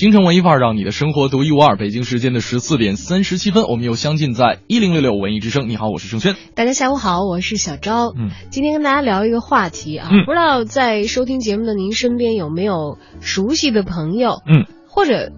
[0.00, 1.76] 京城文艺范儿，让你的生活独一无二。
[1.76, 5.68] 北京时间的十四点三十七分，我们又相近在一零六六文艺之声。
[5.68, 6.36] 你好，我是盛轩。
[6.54, 8.10] 大家下午好，我是小昭。
[8.16, 15.32] 嗯，今天跟大家聊一个话题啊，嗯不知道在收听节目的您身边有没有熟悉的朋友，嗯，或者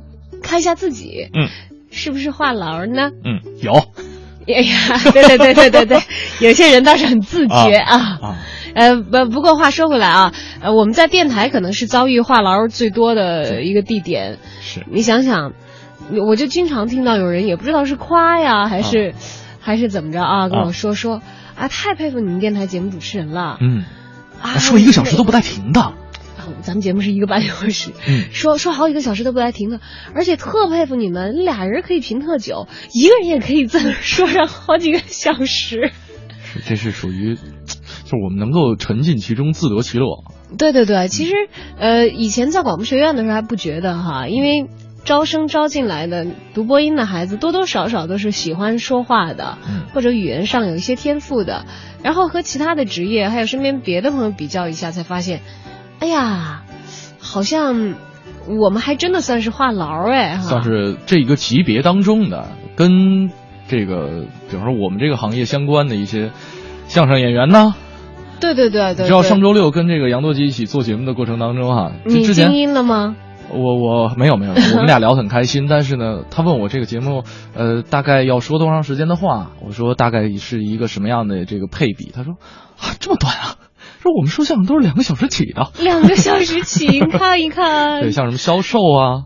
[0.44, 1.48] 看一下自己，嗯，
[1.90, 3.10] 是不是话痨呢？
[3.24, 3.72] 嗯，有
[4.46, 5.98] 哎呀，对对对对对对，
[6.38, 7.96] 有些人倒是很自觉啊。
[8.22, 8.38] 啊，
[8.74, 14.38] 呃，不，不过话说回来啊，呃，我们在电台可能是遭遇话痨最多的一个地点。
[14.60, 15.52] 是你想想，
[16.26, 19.14] 我就经常听到有人也不知道是夸呀，还是、
[19.60, 21.22] 还是怎么着啊，跟我说说
[21.56, 23.58] 啊，太佩服你们电台节目主持人了。
[23.60, 23.84] 嗯，
[24.40, 25.80] 啊，说一个小时都不带停的。
[25.80, 25.94] 啊
[26.60, 29.80] 咱们节目是一个半小时，嗯说说好几个小时都不带停的，
[30.12, 35.92] 而且特佩服你们，俩人可以评特久，一个人也可以在那儿说上好几个小时。
[36.42, 37.38] 是，这是属于，
[38.12, 40.04] 就是我们能够沉浸其中，自得其乐。
[40.58, 41.32] 对对对，其实
[41.78, 44.68] 呃，以前在广播学院的时候还不觉得哈，因为
[45.06, 51.64] 招生招进来的读播音的孩子多多少少都是喜欢说话的，嗯或者语言上有一些天赋的，
[52.02, 55.40] 然后和其他的职业还有身边别的朋友比较一下，才发现，
[55.98, 56.64] 哎呀，
[57.18, 57.94] 好像
[58.46, 63.30] 我们还真的算是话痨哎，哈算是这一个级别当中的，跟
[63.68, 66.30] 这个，比方说我们这个行业相关的一些
[66.88, 67.74] 相声演员呢。
[68.42, 73.16] 对对对对，你知道上周六跟这个杨多吉一起做节目的过程当中哈、之你静音了吗？
[73.54, 75.66] 我我没有没有，我们 俩聊得很开心。
[75.68, 77.22] 但是呢，他问我这个节目，
[77.54, 82.10] 呃，大概要说多长时间的话，我说大概是一个什么样的这个配比。
[82.12, 82.34] 他说
[82.78, 83.56] 啊，这么短啊？
[84.00, 88.00] 说我们说相声都是两个小时起的，两个小时起，看一看。
[88.02, 89.24] 对，像什么销售啊，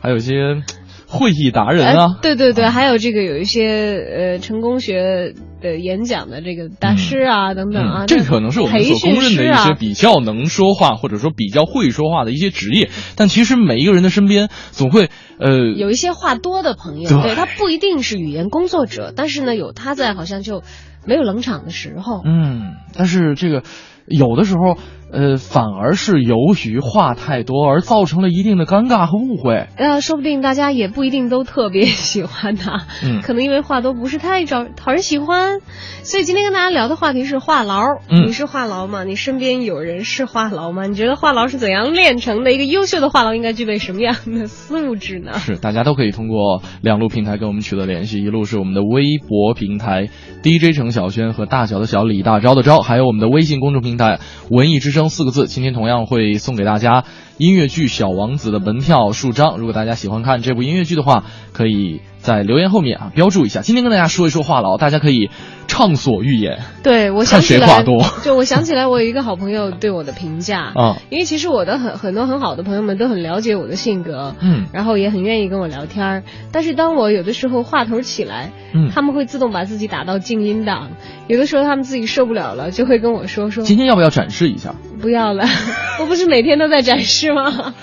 [0.00, 0.62] 还有一些
[1.08, 12.90] 会议达人啊呃，对对对，还有这个有一些呃成功学的演讲的这个大师啊、等等啊，嗯，这可能是我们所公认的一些比较能说话，或者说比较会说话的一些职业。
[13.16, 15.08] 但其实每一个人的身边总会
[15.40, 20.62] 呃有一些话多的朋友，对对他不一定是语言工作者，但是呢，有他在，好像就
[21.06, 22.22] 没有冷场的时候。
[22.24, 23.62] 嗯，但是这个
[24.06, 24.76] 有的时候，
[25.14, 26.36] 呃，反而是由
[26.66, 29.66] 于话太多而造成了一定的尴尬和误会。
[29.76, 35.60] 呃，说不定大家也不一定都特别喜欢他，嗯 可能因为话多不是太招讨人喜欢，
[36.02, 38.00] 所以今天跟大家聊的话题是话痨。
[38.10, 39.04] 嗯你是话痨吗？
[39.04, 40.86] 你身边有人是话痨吗？
[40.86, 42.52] 你觉得话痨是怎样练成的？
[42.52, 45.34] 一个优秀的话痨应该具备什么样的素质呢？
[45.38, 50.08] 是，大家都可以通过两路平台跟我们取得联系，一路是我们的微博平台
[50.42, 54.18] DJ 程小轩和大小的小李大钊的钊，还有我们的微信公众平台
[54.50, 55.46] 文艺之声四个字。
[55.46, 57.04] 今天同样会送给大家
[57.38, 63.60] 音乐剧《小王子》的门票数张，如果大家喜欢看这部音乐剧的话，可以在留言后面啊标注一下。
[63.60, 65.30] 今天跟大家说一说话痨，大家可以
[65.66, 70.96] 畅所欲言对，我想起来，话多 就我想起来，我有一个好朋友对我的评价，啊。
[71.10, 76.22] 因为其实我的很很多很好的朋友们都很了解我的性格，嗯然后也很愿意跟我聊天儿。
[76.52, 80.90] 但是当我有的时候话头起来，嗯，他们会自动把自己打到静音档，
[81.28, 84.74] 有的时候他们自己受不了了，就会跟我说说今天要不要展示一下？
[85.04, 85.44] 不要了，
[86.00, 87.74] 我不是每天都在展示吗？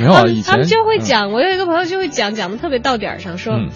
[0.00, 3.68] 没有啊，以前他们就会讲，我有一个朋友就会讲，讲的特别到点儿上，说，嗯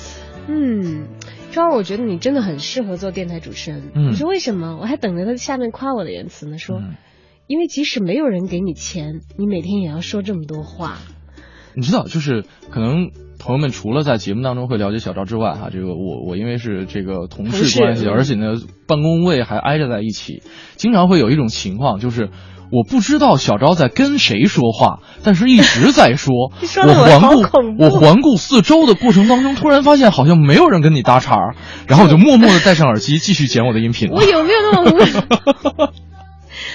[0.49, 1.09] 嗯，
[1.51, 3.91] 昭儿，我觉得你真的很适合做电台主持人。
[3.95, 4.79] 嗯我说为什么？
[4.81, 6.95] 我还等着他下面夸我的言辞呢，说，嗯
[7.47, 10.97] 因为即使没有人给你钱，你每天也要说这么多话。
[11.75, 18.55] 你知道，就是可能朋友们除了在节目当中会了解小赵之外，哈，这个我我因为是这个同同事事关系，嗯而且呢
[18.87, 20.43] 办公位还挨着在一起，
[20.77, 22.31] 经常会有一种情况，就是
[22.71, 26.53] 我不知道小昭在跟谁说话，但是一直在说。
[26.67, 27.43] 说我环顾
[27.79, 31.55] 我环顾四周的过程当中，突然发现好像没有人跟你搭茬儿，
[31.87, 34.17] 然后我就默默的戴上耳机继续剪我的音频了。
[34.17, 35.89] 我有没有那么无？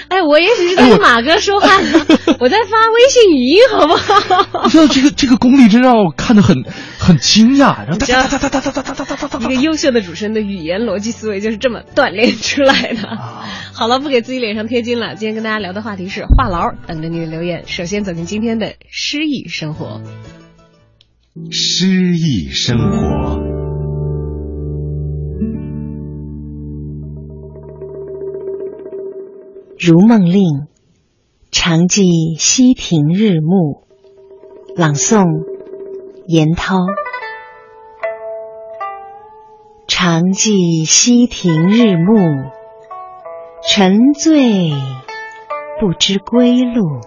[0.08, 2.06] 哎，我也许是在跟马哥说话呢，
[2.38, 4.64] 我在发微信语音，好不好？
[4.64, 6.64] 你知道这个这个功力真让我看得很
[6.98, 13.16] 很惊讶，然后哒知道哒哒哒哒哒哒哒哒哒哒一个优秀的主持人的语言逻辑思维就是这么锻炼出来的。
[13.72, 15.14] 好了，不给自己脸上贴金了。
[15.14, 17.64] 今天跟大家聊的话题是话痨，等着你的留言。
[17.66, 20.00] 首先走进今天的诗意生活。
[21.50, 23.53] 诗意生活。
[29.78, 30.68] 如梦令，
[31.50, 33.82] 常记溪亭日暮。
[34.76, 35.26] 朗诵：
[36.26, 36.76] 严涛。
[39.88, 42.50] 常记溪亭日暮，
[43.68, 44.70] 沉醉
[45.80, 47.00] 不知归路。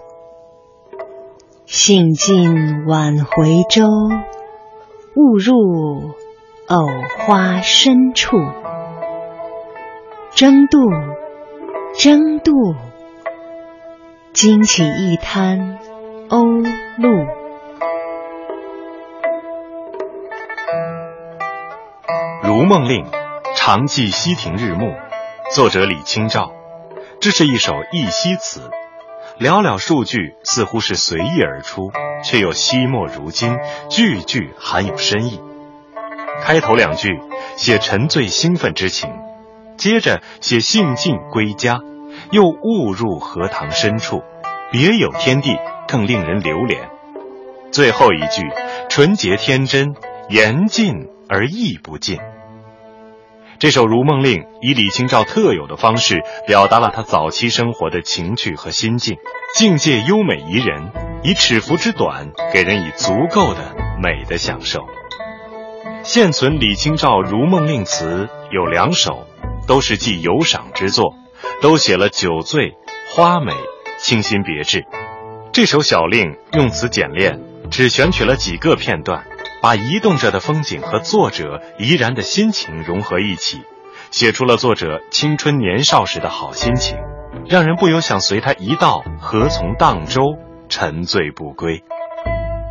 [1.64, 3.84] 兴尽晚回舟，
[5.16, 6.12] 误入
[6.68, 6.86] 藕
[7.18, 8.36] 花深处。
[10.34, 10.78] 争渡，
[11.96, 12.52] 争渡，
[14.32, 15.78] 惊起一滩
[16.28, 16.62] 鸥
[16.98, 17.26] 鹭。
[22.48, 23.04] 《如梦令·
[23.56, 24.86] 常记溪亭日暮》，
[25.52, 26.52] 作者李清照。
[27.20, 28.70] 这是一首忆昔词，
[29.40, 31.90] 寥寥数句似乎是随意而出，
[32.22, 33.58] 却又惜墨如金，
[33.88, 35.40] 句句含有深意。
[36.42, 37.20] 开头两句
[37.56, 39.10] 写沉醉兴奋之情。
[39.78, 41.78] 接着写兴尽归家，
[42.32, 44.22] 又误入荷塘深处，
[44.72, 46.90] 别有天地，更令人流连。
[47.70, 48.42] 最后一句
[48.88, 49.94] 纯洁天真，
[50.28, 52.18] 言尽而意不尽。
[53.60, 59.16] 这首《如梦令》以李清照特有的方式，表达了他早期生活的情趣和心境，
[59.54, 60.90] 境界优美宜人，
[61.22, 64.80] 以尺幅之短，给人以足够的美的享受。
[66.02, 69.26] 现存李清照《如梦令》词有两首。
[69.68, 71.14] 都是记游赏之作，
[71.62, 72.72] 都写了酒醉、
[73.14, 73.52] 花美、
[73.98, 74.84] 清新别致。
[75.52, 79.26] 这首小令用词简练，只选取了几个片段，
[79.60, 83.60] 把移动着的风景和作者怡然的心情融合一起，
[84.10, 86.96] 写出了作者青春年少时的好心情，
[87.46, 90.22] 让人不由想随他一道何从荡舟，
[90.70, 91.84] 沉醉不归。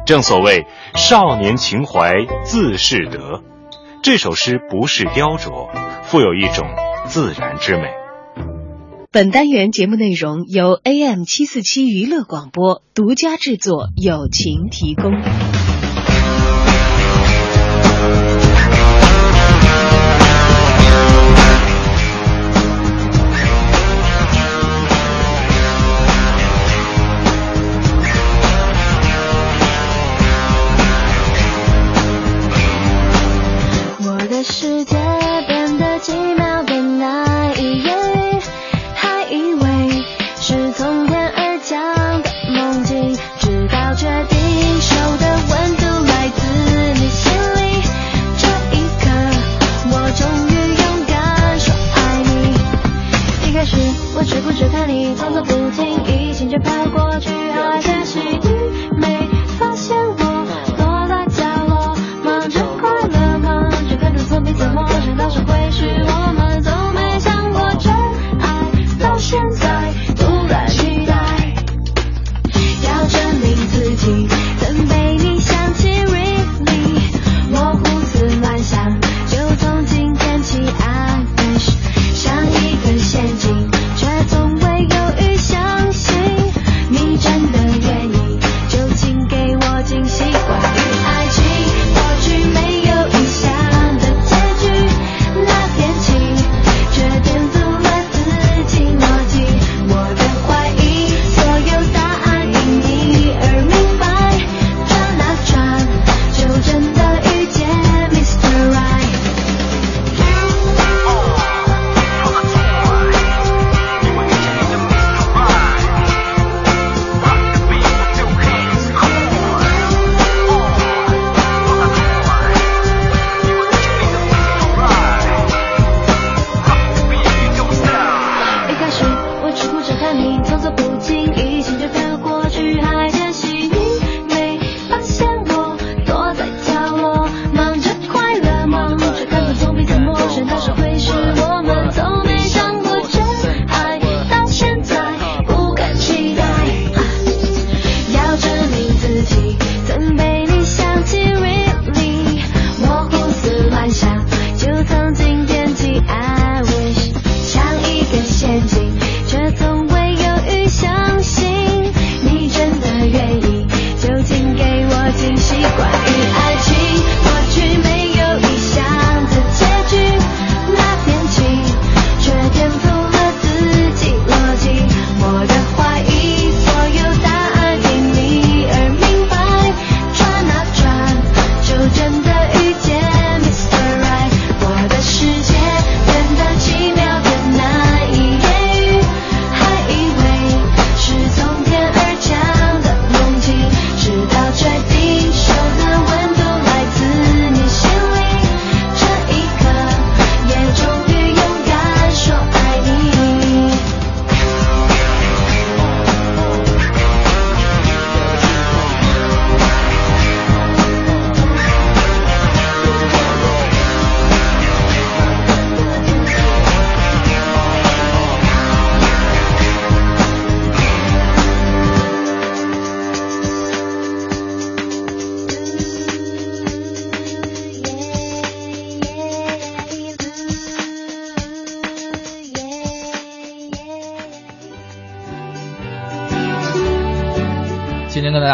[0.07, 0.65] 正所谓
[0.95, 3.43] 少年情怀自是得，
[4.01, 5.69] 这首诗不是雕琢，
[6.03, 6.65] 富有一种。
[7.09, 7.83] 自然之美。
[9.11, 15.13] 本单元节目内容由 AM 七四七娱乐广播独家制作，友情提供。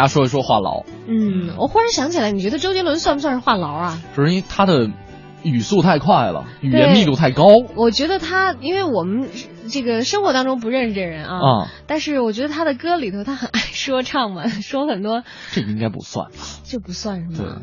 [0.06, 4.00] 家说一说话痨，嗯，我忽然想起来，你觉得周杰伦算不算是话痨啊？
[4.16, 4.88] 就是因为他的
[5.42, 7.44] 语速太快了，语言密度太高
[7.76, 9.28] 我觉得他，因为我们
[9.70, 16.38] 这个生活当中不认识这人啊，啊，但是我觉得他的歌里头他很爱说唱嘛， 说很多，这个应该不算吧？
[16.64, 17.62] 这不算是对，吗？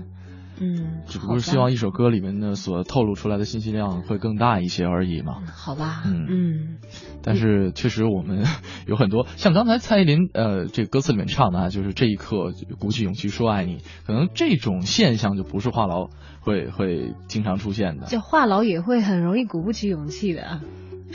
[0.61, 5.41] 嗯，只不过是希望一首歌里面的所透露出来的信息量会更大一些而已嘛。
[5.53, 6.77] 好吧，嗯嗯
[7.23, 8.45] 但是确实我们
[8.87, 16.09] 有很多像刚才蔡依林呃这个歌词里面唱的啊，就是这一刻鼓起勇气说爱你，可能这种现象就不是话痨
[16.41, 18.05] 会会经常出现的。
[18.07, 20.61] 这话痨也会很容易鼓不起勇气的啊。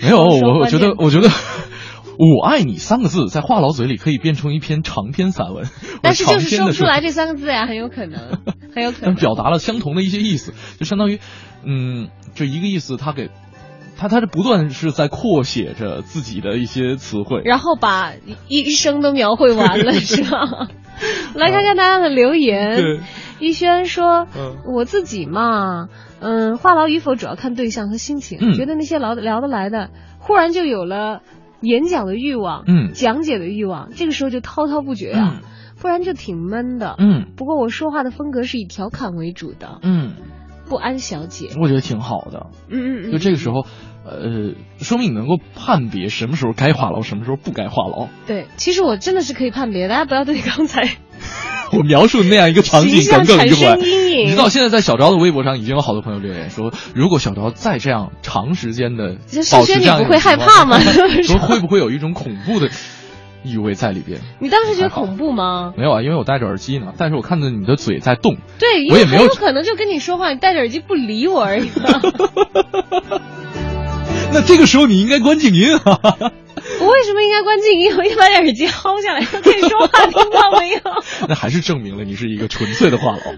[0.02, 1.28] 没有，我我觉得我觉得
[2.18, 5.66] 我爱你三个字在话痨嘴里可以变成一篇长篇散文，
[6.02, 8.38] 但是就是说说不出来这三个字呀，很有可能，
[8.74, 9.06] 很有可能。
[9.12, 11.18] 但表达了相同的一些意思，就相当于，
[11.64, 13.30] 嗯，这一个意思，他给，
[13.98, 17.42] 他他是不断是在扩写着自己的一些词汇。
[17.44, 18.12] 然后把
[18.48, 20.68] 一一生都描绘完了，是吧？
[21.34, 22.76] 来看看大家的留言。
[22.76, 23.00] 对，
[23.38, 25.88] 逸轩说嗯：“我自己嘛，
[26.20, 28.38] 嗯，话痨与否主要看对象和心情。
[28.40, 31.20] 嗯觉得那些聊聊得来的，忽然就有了
[31.60, 35.40] 演讲的欲望，嗯讲解的欲望，这个时候就滔滔不绝啊，
[35.80, 36.94] 不然就挺闷的。
[36.98, 40.14] 嗯不过我说话的风格是以调侃为主的，嗯，
[40.68, 41.50] 不安小姐。
[41.60, 42.46] 我觉得挺好的。
[42.68, 43.66] 嗯嗯嗯，就这个时候，
[44.04, 48.08] 呃，说明你能够判别什么时候该话痨，什么时候不该话痨。
[48.26, 50.82] 对，其实我真的是可以判别，大家不要对刚才
[51.76, 53.76] 我描述那样一个场景形象产耿耿于怀。
[53.76, 54.26] 生阴影。
[54.26, 60.78] 你知道现在在小昭的微博上已经有好多朋友留言说，如果小昭再这样长时间的这保持这样你不会害怕吗
[61.24, 62.70] 说会不会有一种恐怖的
[63.44, 64.20] 意味在里边？
[64.40, 65.72] 你当时觉得恐怖吗？
[65.76, 72.00] 没有啊，因为我戴着耳机呢，但是我看着你的嘴在动，对，我也没有可能就跟你说话，你戴着耳机不理我而已嘛。
[74.32, 76.00] 那这个时候你应该关静音啊。
[76.80, 77.96] 我为什么应该关静音？
[77.96, 80.80] 我应该把耳机薅下来，就可以说话，听到没有？
[81.28, 83.34] 那还是证明了你是一个纯粹的话痨。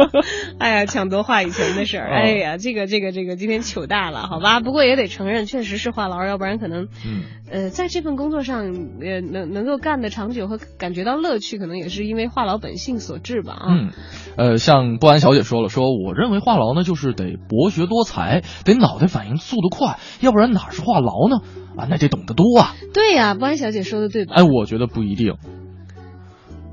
[0.58, 4.60] 哎呀，抢夺话语权的事儿，哦哎呀，这个这个这个，今天糗大了，好吧？
[4.60, 8.66] 不过也得承认，确实是话痨，要不然可能，嗯，呃，在这份工作上，
[9.00, 13.52] 呃，能能够干的长久和感觉到乐趣，可能也是因为话痨本性所致吧。
[13.54, 13.90] 啊，嗯，
[14.36, 21.36] 呃，像不安小姐说了，说我认为话痨呢，就是得博学多才，得脑袋反应速度快，要不然哪是话痨呢？
[21.76, 22.65] 啊，那得懂得多啊。
[22.94, 24.34] 对呀、不安小姐说的对吧？
[24.36, 25.34] 哎，我觉得不一定。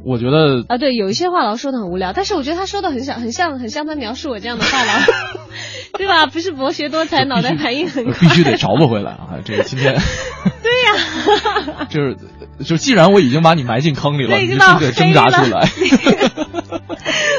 [0.05, 4.99] 我觉得啊，对，有一些话痨说的很无聊，但是我觉得他说的很像，很像，很像他描述我这样的话痨，
[5.97, 6.25] 对吧？
[6.27, 9.39] 不是博学多才，脑袋反应很快，必须得找不回来啊！
[9.45, 9.93] 这个今天
[10.61, 12.17] 对呀、 就是
[12.65, 15.69] 就既然我已经把你埋进坑里了，你就经把我得挣扎出来。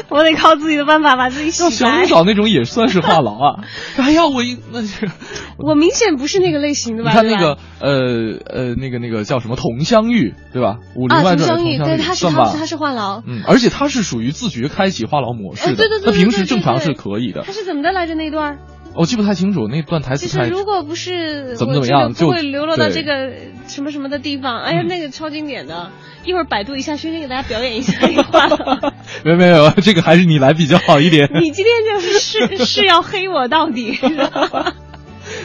[0.09, 2.05] 我得靠自己的办法把自己想白。
[2.05, 3.63] 找那种也算是话痨啊！
[3.97, 5.09] 哎呀，我一那是
[5.57, 7.11] 我明显不是那个类型的吧？
[7.11, 10.77] 你看那个呃呃那个那个叫什么佟湘玉对吧？
[10.99, 12.49] 《武林啊，外传》佟湘玉，对，玉他是算吧？
[12.53, 17.51] 他他是话痨，嗯，而且他是属于自觉开启话痨模式的，呃对对对他平时正常是可以的他。
[17.51, 18.57] 是怎么的来着那段儿？
[18.95, 23.31] 我记不太清楚那段台词太就是如果不是怎么怎么样就会流落到这个
[23.67, 25.91] 什么什么的地方，哎呀，嗯那个超经典的，
[26.23, 28.47] 一会儿百度一下，轩轩给大家表演一下这个话。
[29.25, 31.29] 没有没有，这个还是你来比较好一点。
[31.41, 33.97] 你今天就是是是 要黑我到底？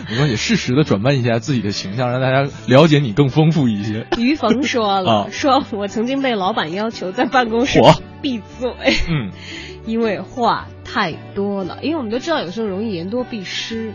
[0.09, 4.07] 没关系，适时的转变一下自己的形象，让大家了解你更丰富一些。
[4.19, 7.81] 于逢说了，啊说我曾经被老板要求在办公室
[8.21, 8.71] 闭嘴，
[9.09, 9.31] 嗯，
[9.87, 11.79] 因为话太多了。
[11.83, 13.93] 因为我们都知道，有时候容易言多必失，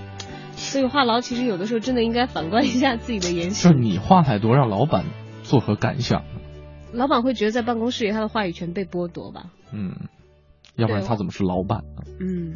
[0.56, 3.72] 所以话痨其实有的时候真的应该反观一下自己的言行。
[3.72, 5.06] 就是你话太多，让老板
[5.44, 6.24] 作何感想？
[6.94, 9.52] 老板会觉得在办公室里他的话语权被剥夺吧？
[9.74, 9.94] 嗯，
[10.76, 12.04] 要不然他怎么是老板呢？
[12.22, 12.56] 嗯，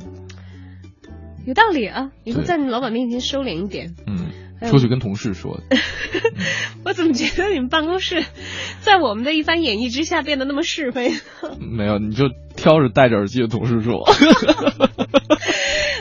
[1.45, 2.11] 有道理啊！
[2.23, 3.95] 以后在你老板面前收敛一点。
[4.07, 4.28] 嗯，
[4.67, 5.61] 出去跟同事说。
[6.85, 8.23] 我怎么觉得你们办公室
[8.81, 11.13] 在我们的一番演绎之下变得那么是非？
[11.59, 12.25] 没有，你就
[12.55, 14.03] 挑着戴着耳机的同事说。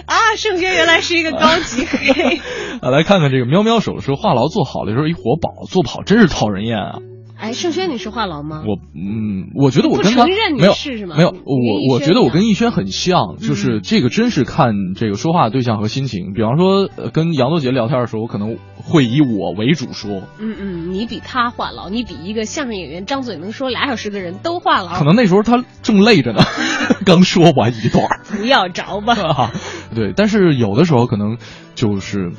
[0.07, 2.37] 啊，盛轩原来是一个高级黑。
[2.81, 6.99] 啊，来看看这个喵喵手说话痨做好了时候一活宝，做不好真是讨人厌啊！
[7.39, 8.65] 哎，盛轩，你是话痨吗？
[8.67, 16.33] 我嗯，我觉得我跟他承认你没有是是吗没有，我我觉得我跟逸轩很像，就是这个真是看这个说话的对象和心情。
[16.35, 24.99] 比方说，呃跟杨多杰聊天的时候，我可能会以我为主说，嗯嗯，你比他话痨，你比一个相声演员张嘴能说俩小时的人都话痨。
[24.99, 26.43] 可能那时候他正累着呢，
[27.07, 28.05] 刚说完一段。
[28.37, 29.15] 不要着吧。
[29.15, 29.53] 啊，
[29.95, 31.39] 对，但是有的时候可能
[31.77, 32.33] 就是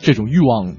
[0.00, 0.76] 这种欲望嗯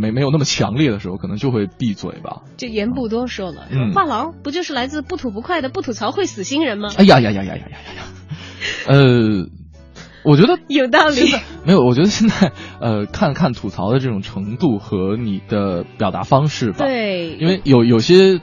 [0.00, 2.42] 没没有那么强烈的时候可能就会闭嘴吧。
[2.56, 3.68] 这言不多说了。
[3.94, 6.90] 话痨不就是来自不吐不快的不吐槽会死心人吗？
[6.96, 7.92] 哎呀呀呀呀呀呀呀。
[7.96, 8.02] 呀
[8.86, 9.46] 呃
[10.22, 11.32] 我觉得有道理
[11.64, 16.78] 没有我觉得现在呃看看吐槽的这种程度和你的表达方式吧。
[16.78, 17.36] 对。
[17.40, 18.40] 因为有有些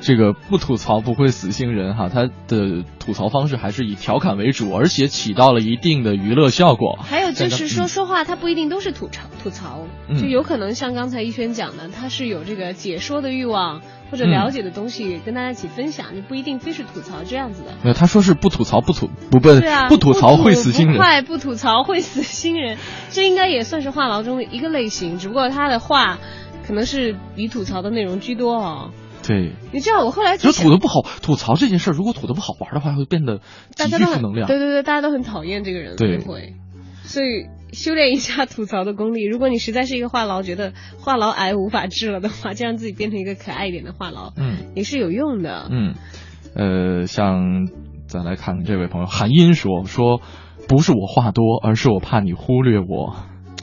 [0.00, 6.98] 这个不吐槽不会死星人哈，他的吐槽方式还是以调侃为主，而且起到了一定的娱乐效果。
[7.02, 17.72] 还有就是说嗯说话，他不一定都是吐槽吐槽，嗯就有可能像刚才一轩讲的，他是有这个解说的欲望或者嗯了解的东西跟大家一起分享，就不一定非是吐槽这样子的。
[17.82, 20.96] 没有，他说是不吐槽不吐不笨对啊，不吐槽会死星人。
[20.96, 22.78] 不快不吐槽会死星人，
[23.10, 26.18] 这应该也算是话痨中的一个类型，只不过他的话
[26.66, 28.90] 可能是比吐槽的内容居多哦。
[29.30, 33.38] 对，你知道我后来就就吐的不好，吐槽这件事儿，如果吐的不好玩的话，会变得
[33.76, 34.48] 极大家都负能量。
[34.48, 36.54] 对对对，大家都很讨厌这个人，对会，
[37.04, 39.24] 所以修炼一下吐槽的功力。
[39.24, 45.68] 如果你实在是一个话痨，觉得话痨癌无法治了的话，就让自己变成一个可爱一点的话痨，嗯也是有用的。
[45.70, 45.94] 嗯，
[46.56, 47.68] 呃，像
[48.08, 50.20] 再来看看这位朋友韩音说说，
[50.66, 53.14] 不是我话多，而是我怕你忽略我。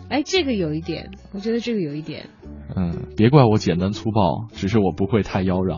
[0.10, 2.30] 哎，这个有一点，我觉得这个有一点。
[2.76, 5.78] 嗯，别怪我简单粗暴，只是我不会太妖娆。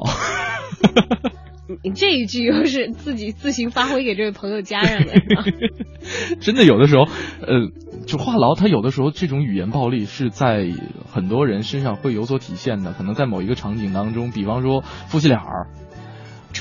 [1.67, 5.43] 你你这一句又是自己自行发挥给这位朋友加上的，是吧
[6.41, 7.69] 真的有的时候，呃，
[8.07, 10.67] 就话痨，他有的时候这种语言暴力是在
[11.11, 12.93] 很多人身上会有所体现的。
[12.93, 15.67] 可能在某一个场景当中，比方说夫妻俩儿，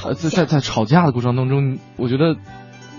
[0.04, 2.36] 呃，在在在吵架的过程当中，我觉得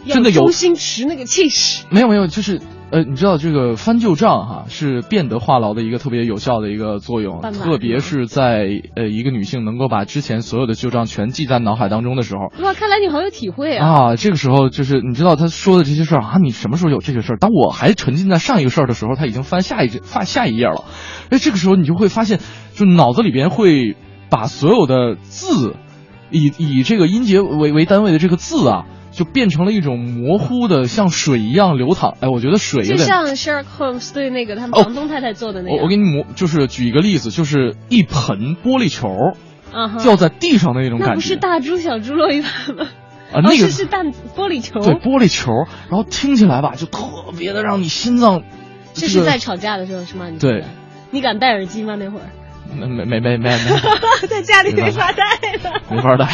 [0.07, 1.85] 真的有要周星驰那个气势。
[1.91, 2.59] 没有没有，就是
[2.91, 12.45] 呃，你知道这个翻旧账哈，是变得话痨的一个特别有效的一个作用，特别是在呃一个女性能够把之前所有的旧账全记在脑海当中的时候。
[12.63, 13.87] 哇，看来你好有体会啊！
[13.87, 17.37] 啊，这个时候就是你知道他说的这些事儿啊，你什么时候有这个事儿？
[17.37, 20.85] 当我还沉浸在上一个事儿的时候，他已经翻下一翻下一页了。
[21.29, 22.39] 哎，这个时候你就会发现，
[22.73, 23.95] 就脑子里边会
[24.31, 25.75] 把所有的字，
[26.31, 32.15] 以以这个音节为为单位的这个字啊，就变成了一种模糊的，像水一样流淌。
[32.21, 32.83] 哎，我觉得水。
[32.83, 35.77] 就像 Sherlock Holmes 对那个他们哦房东太太做的那个。
[35.77, 39.09] 我我给你模，就是举一个例子，就是一盆玻璃球
[39.73, 41.25] 啊掉在地上的那种那不感觉。
[41.27, 42.85] 是大猪小猪落一盘吗？
[43.31, 44.79] 啊，哦，那个是是弹玻璃球。
[44.79, 45.51] 对玻璃球，
[45.89, 48.43] 然后听起来吧，就特别的让你心脏。
[48.93, 50.29] 这是在吵架的时候是吗？
[50.29, 50.63] 你对，
[51.11, 51.95] 你敢戴耳机吗？
[51.95, 52.25] 那会儿
[52.75, 53.57] 没没没没没没
[54.29, 55.81] 在家里没法戴的。
[55.89, 56.27] 没法戴。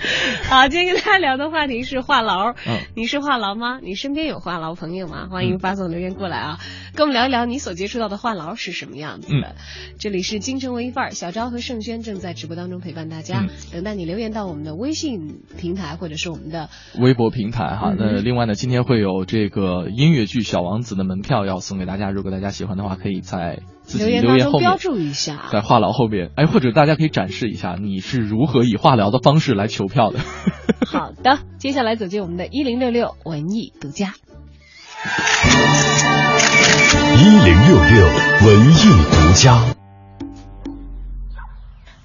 [0.48, 2.54] 好，今天跟大家聊的话题是话痨。
[2.66, 3.80] 嗯你是话痨吗？
[3.82, 5.28] 你身边有话痨朋友吗？
[5.30, 6.58] 欢迎发送留言过来啊，
[6.94, 9.48] 跟我们聊一聊你所接触到的话痨是什么样子的。
[9.48, 9.54] 嗯
[9.98, 23.60] 这里是京城文艺范儿，小昭和盛轩正在直播当中陪伴大家，嗯等待你留言到我们的微信平台或者是我们的微博平台哈嗯，那另外呢，今天会有这个音乐剧《小王子》的门票要送给大家，如果大家喜欢的话，可以在
[23.90, 25.48] 自己留言当留言后面中标注一下。
[25.50, 30.20] 在话痨后面，哎，或者大家可以展示一下你是如何以话痨的方式来求票的。
[30.86, 34.14] 好的，接下来走进我们的一零六六文艺独家。
[37.18, 38.06] 一零六六
[38.46, 38.74] 文艺
[39.10, 39.79] 独家。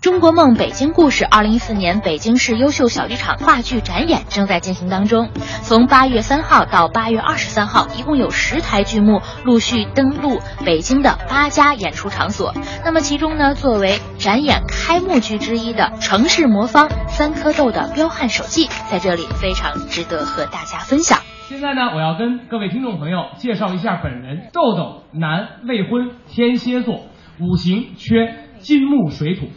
[0.05, 5.31] 中国梦北京故事二零一四年北京市优秀小剧场话剧展演正在进行当中，
[5.63, 12.53] 从八月三号到八月二十三号，一共有十台剧目陆续登陆北京的八家演出场所。
[12.83, 21.17] 那么其中呢，作为展演开幕剧之一的《城市魔方三颗豆的彪悍手记》，在这里非常值得和大家分享。
[21.49, 27.01] 现在呢，我要跟各位听众朋友介绍一下本人：豆豆，男，未婚，天蝎座，
[27.39, 29.47] 五行缺金木水土。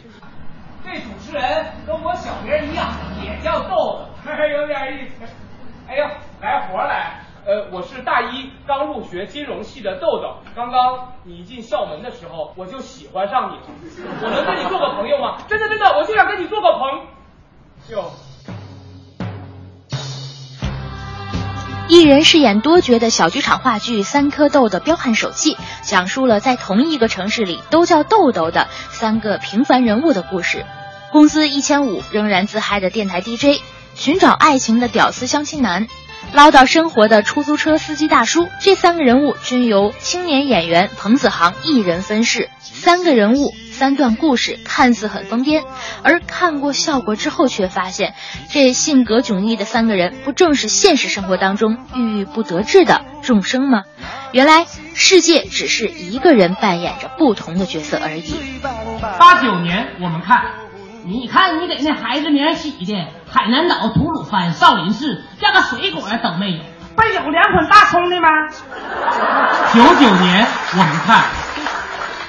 [0.91, 2.89] 这主持人跟我小名一样，
[3.23, 3.69] 也叫豆
[4.25, 5.23] 豆， 有点意思。
[5.87, 6.03] 哎呦，
[6.41, 7.21] 来活来！
[7.45, 10.37] 呃，我是大一刚入学金融系的豆豆。
[10.55, 13.63] 刚刚你一进校门的时候，我就喜欢上你了。
[14.23, 15.37] 我能跟你做个朋友吗？
[15.47, 17.05] 真的真的，我就想跟你做个朋
[17.91, 18.11] 友。
[21.87, 30.65] 一人饰演多角的小剧场话剧《三颗豆的彪悍手记》，讲述了在同一个城市里都叫豆豆的三个平凡人物的故事。
[31.11, 33.61] 工资一千五，仍然自嗨的电台 DJ，
[33.95, 35.87] 寻找爱情的屌丝相亲男，
[36.33, 42.49] 唠叨生活的出租车司机大叔，这三个人物均由青年演员彭子航一人分饰。
[42.61, 45.63] 三个人物，三段故事，看似很疯癫，
[46.03, 48.13] 而看过效果之后，却发现
[48.51, 53.83] 这性格迥异的三个人，不正是现实生活当中郁郁不得志的众生吗？
[54.31, 58.35] 原来世界只是一个人扮演着不同的角色而已。
[58.61, 60.68] 八九年，我们看。
[61.09, 66.59] 你看，你给那孩子名起的，海南岛、吐鲁番、少林寺，连个水果都没有，
[66.95, 68.27] 不是有两捆大葱的吗？
[69.73, 71.23] 九九年，我们看，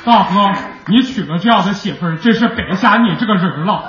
[0.06, 3.84] 大哥，你娶了这样的媳妇儿，真是白瞎你这个人了。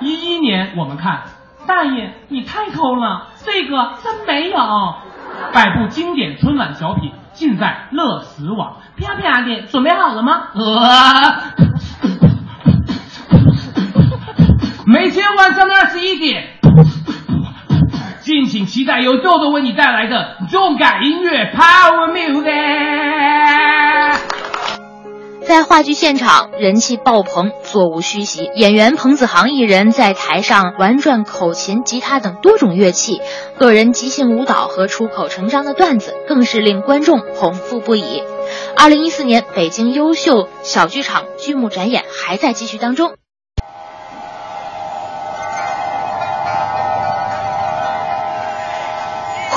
[0.00, 1.22] 一一年，我们看，
[1.68, 4.58] 大爷，你太抠了，这个真没有。
[5.52, 10.48] 百部经典春晚小品尽在乐死网，啪啪的，准备好了吗？
[10.54, 12.17] 呃。
[14.90, 15.66] 没见过这
[16.00, 16.48] 业。
[18.22, 22.48] 敬请期待由豆豆为你带来的动感音乐 Power Music。
[25.46, 28.50] 在话剧现场，人气爆棚，座无虚席。
[28.54, 33.20] 演员彭子航一人在台上玩转口琴、吉他等多种乐器，
[33.58, 38.22] 个人即兴舞蹈和出口成章的段子，更是令观众捧腹不已。
[38.74, 43.12] 二零一四年北京优秀小剧场剧目展演还在继续当中。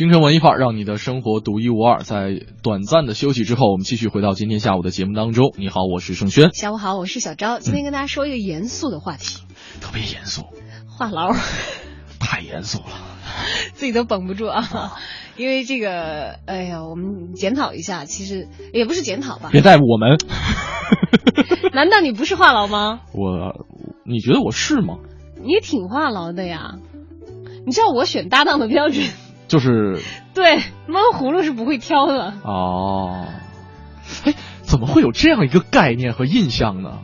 [0.00, 2.02] 京城文艺范儿，让你的生活独一无二。
[2.02, 5.52] 在短暂的休息之后，我们继续回到今天下午的节目当中。
[5.58, 6.54] 你好，我是盛轩。
[6.54, 7.58] 下午好，我是小昭。
[7.58, 9.42] 今天跟大家说一个严肃的话题，
[9.82, 10.44] 特别严肃，
[10.88, 11.36] 话痨，
[12.18, 12.86] 太严肃了，
[13.74, 14.96] 自己都绷不住啊。
[15.36, 19.50] 因为这个，哎呀，我们检讨一下，其实也不是检讨吧。
[19.52, 20.16] 别带我们。
[21.76, 23.02] 难道你不是话痨吗？
[23.12, 23.66] 我，
[24.06, 24.96] 你觉得我是吗？
[25.44, 26.76] 你挺话痨的呀。
[27.66, 29.04] 你知道我选搭档的标准？
[29.50, 29.98] 就是
[30.32, 33.26] 对闷葫芦是不会挑的哦，
[34.24, 34.32] 哎，
[34.62, 37.00] 怎么会有这样一个概念和印象呢？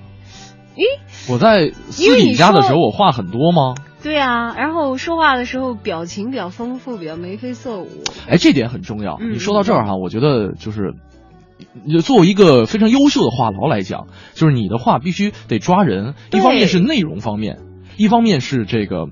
[0.76, 0.84] 咦，
[1.28, 3.74] 我在私底下的时候，我话很多吗？
[4.00, 7.88] 对啊，然后说话的时候表情比较丰富，比较眉飞色舞。
[8.28, 9.16] 哎，这点很重要。
[9.20, 10.94] 嗯、你说到这儿哈，我觉得就是，
[12.04, 16.14] 作为一个非常优秀的话痨来讲，就是你的话必须得抓人。
[16.30, 17.58] 一方面是内容方面，
[17.96, 19.06] 一方面是这个。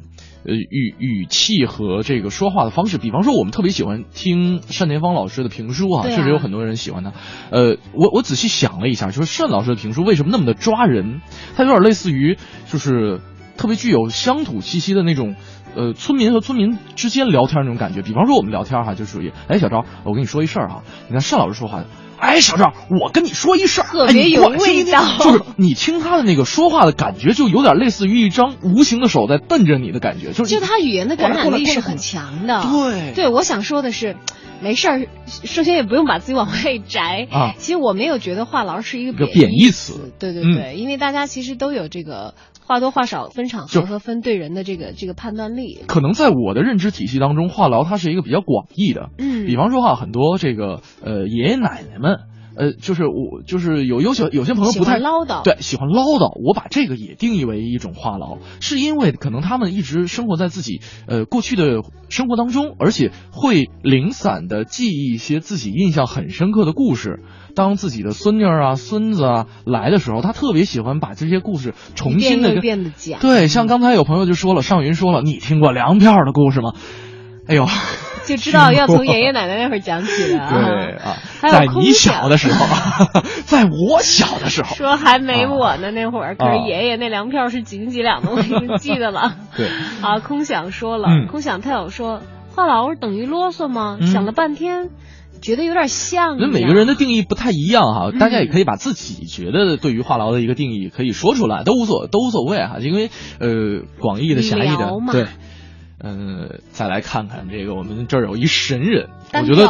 [0.47, 7.13] 呃，语语气和这个说话的方式，比方说，我们特别喜欢听单田芳老师的评书啊，确实有很多人喜欢他。
[7.51, 11.23] 呃，我我仔细想了一下，就是单老师的评书为什么那么的抓人？
[11.57, 12.37] 他有点类似于，
[12.71, 13.21] 就是
[13.57, 15.35] 特别具有乡土气息的那种，
[15.75, 18.03] 呃，村民和村民之间聊天那种感觉。
[18.03, 21.85] 比方说我们聊天哈，就属于，哎，小赵，我跟你说一事儿哈，你看单老师说话。
[22.19, 25.19] 哎，小赵，我跟你说一事儿，特别有味道。
[25.19, 30.33] 就是你听他的那个说话的感觉，就有点类似于一张无形的手在瞪着你的感觉。
[30.33, 32.63] 就是就他语言的感染力是很强的。
[32.63, 34.17] 对对，我想说的是，
[34.61, 37.55] 没事儿，首先也不用把自己往外摘啊。
[37.59, 40.13] 其实我没有觉得话痨是一个贬义词。
[40.19, 42.35] 对对对，因为大家其实都有这个
[42.67, 45.79] 话多话少分场合和分对人的这个这个判断力。
[45.87, 49.11] 可能在我的认知体系当中，话痨它是一个比较广义的。
[49.19, 49.47] 嗯。
[49.47, 52.19] 比方说哈，很多这个呃爷爷奶奶们。
[52.57, 56.41] 呃，就是我，就是有有些有些朋友不太唠叨，对，喜欢唠叨。
[56.41, 67.25] 我把这个也定义为一种话痨，是因为可能他们一直生活在自己呃过去的生活当中，而且会零散的记忆一些自己印象很深刻的故事。
[67.55, 72.61] 当自己的孙女啊、孙子啊来的时候，他特别喜欢把这些故事重新的
[72.97, 73.21] 讲。
[73.21, 76.73] 对，像刚才有朋友就说了，尚云说了，你听过粮票的故事吗？
[77.49, 77.67] 哎呦。
[78.25, 80.49] 就知道要从爷爷奶奶那会儿讲起了啊！
[80.51, 82.65] 对啊，在你小的时候，
[83.45, 89.35] 在我小的时候，说还没我呢那会儿，可是爷爷那粮票是几斤几两的，我已经记得了。
[89.59, 89.69] 对
[90.01, 92.23] 啊，空想说了，嗯空想他有说
[92.57, 93.99] 话痨等于啰嗦吗？
[94.11, 94.89] 想了半天，
[95.45, 96.39] 觉得有点像。
[96.39, 105.27] 那每个人的定义不太一样哈，大家也可以把自己觉得对于话痨的一个定义可以说出来，都无所都无所谓哈，因为呃广义的狭义的对。
[106.07, 109.67] 嗯，再来看看这个，我们这儿有一神人，我觉得，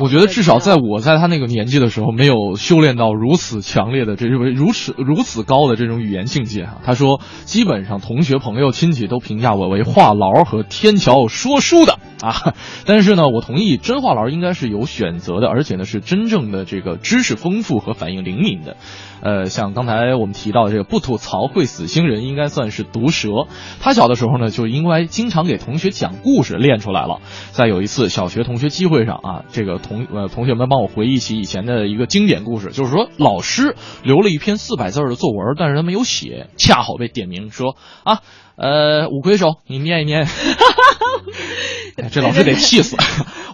[0.00, 6.78] 我觉得至少在我在他那个年纪的时候，没有修炼到如此强烈的这种如此如此高的这种语言境界啊。
[6.84, 12.54] 他说，基本上同学、朋友、亲戚都评价我为话痨和天桥说书的啊。
[12.86, 18.76] 但是呢，我同意，真话痨应该是有选择的，而且呢是真正的这个知识丰富和反应灵敏的。
[19.22, 23.46] 呃，像刚才我们提到的这个不吐槽会死星人，应该算是毒舌。
[23.80, 27.20] 他小的时候呢，就应该经常给同学讲故事练出来了。
[27.50, 38.20] 在有一次小学同学聚会上啊，这个同呃同学们帮我回忆起以前的一个经典故事，就是说老师留了一篇四百字的作文，但是他没有写，恰好被点名说啊，
[38.56, 40.26] 呃，五魁首你念一念。
[42.12, 42.96] 这老师得气死！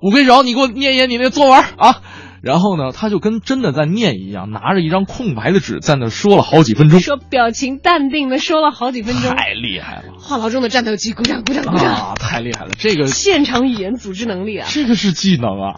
[0.02, 2.02] 五魁首，你给我念一念你那作文啊。
[2.44, 10.12] 然后呢，他就跟真的在念一样，拿着一张空白的纸在那说了好几分钟，说表情淡定的说了好几分钟，太厉害了！
[10.20, 12.14] 话痨中的战斗机，鼓掌鼓掌鼓掌啊！
[12.20, 15.74] 太厉害了，这个现场语言组织能力啊，这个是技能啊！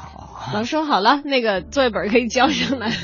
[0.52, 2.92] 老师说好了，那个作业本可以交上来。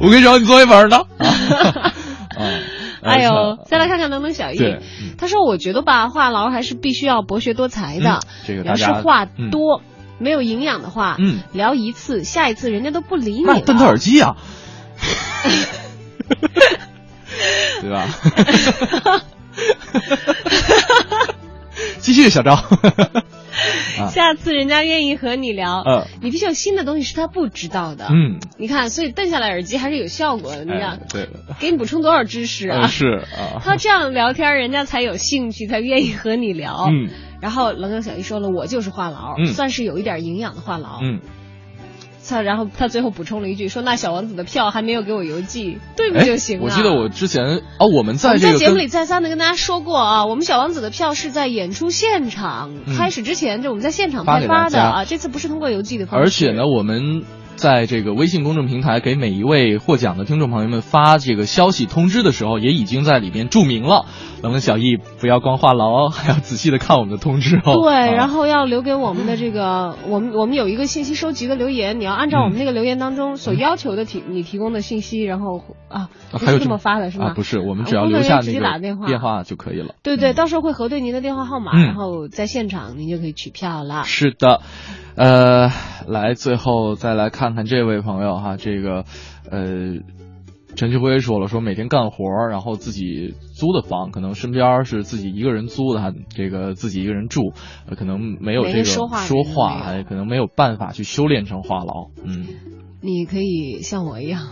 [0.00, 0.98] 我跟你找，你作业本呢？
[1.18, 1.92] 啊，
[3.02, 4.80] 哎呦，再来看看能不能小易对，
[5.18, 8.20] 他说：“我觉得吧，话痨还是必须要博学多才的。
[8.22, 9.82] 嗯这个要是话嗯多、
[10.18, 13.54] 没有营养的话，嗯聊一次，下一次人家都不理你了。
[13.54, 14.36] 那戴他耳机啊，
[17.80, 18.06] 对吧？
[22.00, 22.56] 继续，小赵。
[24.00, 28.06] 啊 下次人家愿意和你聊，嗯你必须有新的东西是他不知道的。
[28.10, 30.64] 嗯，你看，所以瞪下来耳机还是有效果的。
[30.64, 31.28] 你哎看，对，
[31.60, 32.82] 给你补充多少知识啊？
[32.86, 36.88] 嗯是啊， 他这样聊天，人家才有兴趣，才愿意和你聊。
[36.90, 37.08] 嗯
[37.40, 40.98] 然后冷冷小姨说了，我就是话痨，嗯算是有一点营养的话痨。
[41.02, 41.20] 嗯，
[42.28, 46.64] 他然后他最后补充了一句，说那小王子的票还没有给我邮寄，对不哎就行了？
[46.64, 56.24] 我记得我之前哦，我们在这个在节目里再三的跟大家说过啊，我们小王子的票是在演出现场、嗯开始之前，就我们在现场发派发的啊，这次不是通过邮寄的方式。
[56.24, 57.22] 而且呢，我们
[57.58, 64.06] 在这个微信公众平台给每一位获奖的听众朋友们发这个消息通知的时候，也已经在里面注明了，
[64.42, 67.82] 冷冷小易不要光话痨哦， 还要仔细的看我们的通知哦。
[67.82, 77.30] 对，啊然后要留给我们的这个，我们我们有一个信息收集的留言，你要按照我们那个留言当中所要求的提 你提供的信息，然后啊，不是这么啊还有这么发的是吗？
[77.30, 79.96] 啊，不是，我们只要留下那个电话电话就可以了。
[80.04, 84.04] 对对，到时候会核对您的电话号码，嗯然后在现场您就可以取票了。
[84.04, 84.60] 是的，
[85.18, 85.68] 呃，
[86.06, 89.04] 来最后再来看看这位朋友哈，这个
[89.50, 89.96] 呃，
[90.76, 97.52] 陈旭辉说了，说每天干活，然后自己租的房，可能身边是自己一个人租的，还这个自己一个人住，
[97.88, 102.10] 呃、可能没有这个说话说话，还可能没有办法去修炼成话痨。
[102.24, 102.46] 嗯，
[103.02, 104.50] 你可以像我一样，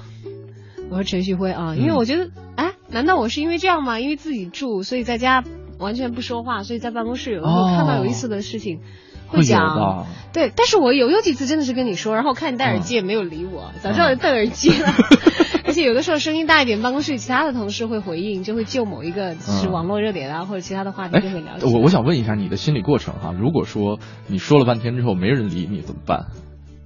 [0.91, 4.01] 我说陈旭辉啊，嗯因为我觉得，哎，难道我是因为这样吗？
[4.01, 5.45] 因为自己住，所以在家
[5.79, 8.81] 完全不说话，所以在办公室有时候看到有意思的事情。
[9.27, 14.89] 会讲的，对，但是我有有几次真的是跟你说，然后我看你戴耳机也没有理我，早知道就戴耳机了。
[15.67, 21.55] 而且有的时候声音大一点，办公室里其他的同事会回应，就会就某一个是网络热点啊、或者其他的话题哎就会聊。
[21.63, 26.27] 我我想问一下你的心理过程哈，如果说你说了半天之后没人理你怎么办？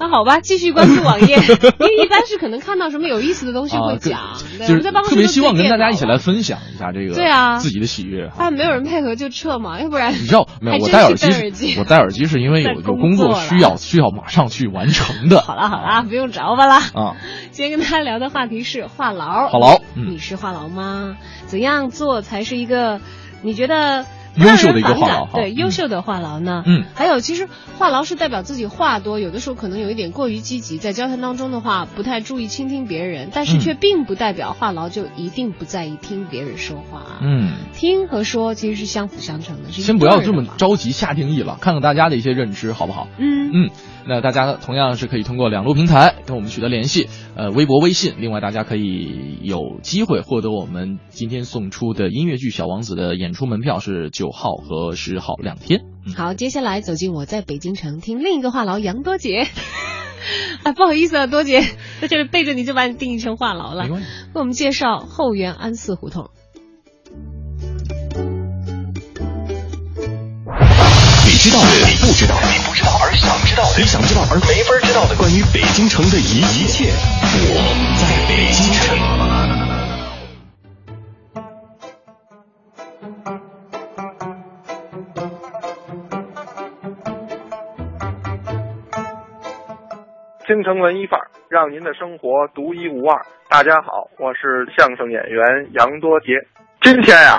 [0.00, 4.20] 那好吧，继续关注网页， 因为一般是可能看到什么有意思的东西会啊，讲，
[4.58, 8.46] 对就是我们在办公室特别希望跟大家一起来分享一下这个对啊自己的喜悦哈。
[8.46, 10.82] 啊，没有人配合就撤嘛，要不然你知道没有？
[10.82, 16.76] 我戴耳机我戴耳机是因为有在有工作需要，需要马上去完成的好啦好啦，不用着吧啦。
[16.94, 17.16] 啊。
[17.50, 19.48] 今天跟大家聊的话题是话痨。
[19.50, 21.16] 话痨嗯你是话痨吗？
[21.46, 23.00] 怎样做才是一个
[23.42, 24.06] 你觉得
[24.40, 26.62] 优秀的一个话痨对，优秀的话痨呢？
[26.66, 27.48] 嗯，还有其实
[27.78, 37.18] 话痨是代表自己话多，有的时候可能有一点过于积极，在交谈当中的话不太注意倾听别人，但是嗯却并不代表话痨就一定不在意听别人说话。
[37.22, 43.08] 嗯，听和说其实是相辅相成的，先不要这么着急下定义了，看看大家的一些认知好不好？
[43.18, 43.70] 嗯嗯，
[44.06, 48.14] 那大家同样是可以通过两路平台跟我们取得联系，呃，微博、微信。
[48.18, 55.82] 另外，大家可以有机会获得我们今天送出的音乐剧《小王子》的演出门票，是九号和十号两天。
[56.06, 59.46] 嗯好，接下来走进我在北京城听另一个话痨杨多杰。
[60.62, 61.62] 啊， 不好意思啊，多杰，
[62.00, 63.84] 在这里背着你就把你定义成话痨了。
[63.84, 66.30] 没关系为我们介绍后园安寺胡同。
[71.26, 77.56] 你知道的，你不知道的，你不知道而想知道的，你想知道而没法知道的，关于北京城的一一切，我
[77.96, 78.99] 在北京城。
[90.50, 93.22] 京城文艺范儿，让您的生活独一无二。
[93.48, 96.32] 大家好，我是相声演员杨多杰。
[96.80, 97.38] 今天呀、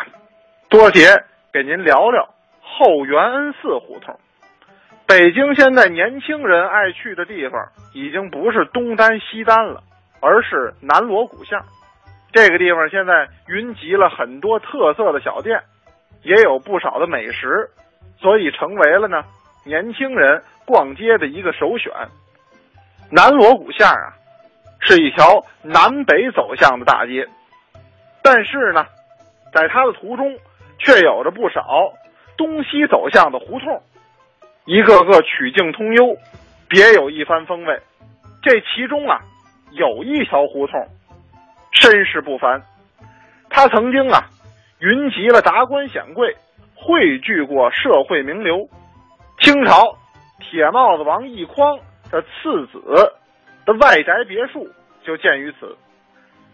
[0.69, 1.09] 多杰
[1.51, 2.25] 给您聊聊
[2.61, 4.17] 后元恩寺胡同。
[5.05, 7.61] 北京现在年轻人爱去的地方，
[7.93, 9.83] 已经不是东单西单了，
[10.21, 11.61] 而是南锣鼓巷。
[12.31, 15.61] 这个地方现在云集了很多特色的小店，
[16.23, 17.67] 也有不少的美食，
[18.21, 19.21] 所以成为了呢
[19.65, 21.91] 年轻人逛街的一个首选。
[23.13, 24.15] 南锣鼓巷啊，
[24.79, 27.27] 是一条南北走向的大街，
[28.23, 28.85] 但是呢，
[29.53, 30.33] 在它的途中
[30.79, 31.91] 却有着不少
[32.37, 33.81] 东西走向的胡同，
[34.63, 36.17] 一个个曲径通幽，
[36.69, 37.81] 别有一番风味。
[38.41, 39.19] 这其中啊，
[39.71, 40.87] 有一条胡同
[41.73, 42.63] 身世不凡，
[43.49, 44.23] 它曾经啊
[44.79, 46.33] 云集了达官显贵，
[46.75, 48.69] 汇聚过社会名流。
[49.41, 49.97] 清朝
[50.39, 51.77] 铁帽子王奕匡
[52.11, 52.81] 的次子
[53.65, 54.67] 的外宅别墅
[55.03, 55.77] 就建于此。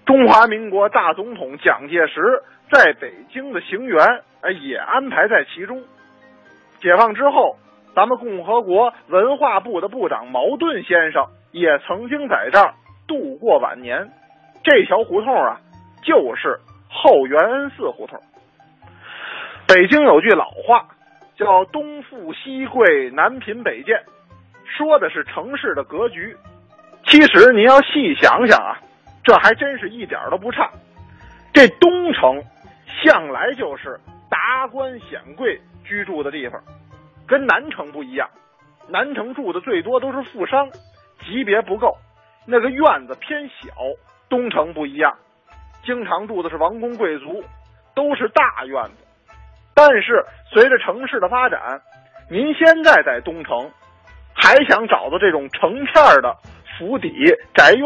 [0.06, 2.22] 中华民国大总统蒋介石
[2.72, 5.84] 在北京的行辕，哎，也安排在其中。
[6.80, 7.58] 解放之后，
[7.96, 12.74] 咱们共和国文化部的部长茅盾先生也曾经在这儿
[13.08, 14.10] 度过晚年。
[14.64, 15.60] 这条胡同啊，
[16.04, 18.20] 就是后元恩寺胡同。
[19.68, 20.88] 北京有句老话，
[21.36, 24.04] 叫“东富西贵，南贫北贱”，
[24.68, 26.36] 说的是城市的格局。
[27.06, 28.78] 其实您要细想想啊，
[29.24, 30.70] 这还真是一点都不差。
[31.54, 32.44] 这东城
[33.02, 34.00] 向来就是
[34.30, 36.62] 达官显贵居住的地方，
[37.28, 38.30] 跟南城不一样。
[38.90, 40.70] 南城住的最多都是富商，
[41.26, 41.98] 级别不够，
[42.46, 43.74] 那个院子偏小。
[44.30, 45.18] 东城不一样，
[45.86, 47.42] 经常住的是王公贵族，
[47.96, 49.06] 都是大院子。
[49.74, 51.82] 但是随着城市的发展，
[52.30, 53.72] 您现在在东城，
[54.48, 56.34] 还想找到这种成片的
[56.78, 57.12] 府邸
[57.54, 57.86] 宅院，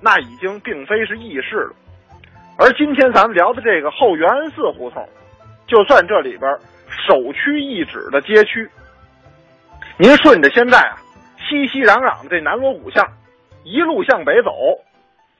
[0.00, 1.74] 那已经并非是易事了。
[2.56, 5.04] 而今天咱们聊的这个后元安寺胡同，
[5.66, 6.48] 就算这里边
[6.88, 8.70] 首屈一指的街区。
[9.98, 10.94] 您顺着现在啊
[11.38, 13.04] 熙熙攘攘的这南锣鼓巷，
[13.64, 14.52] 一路向北走，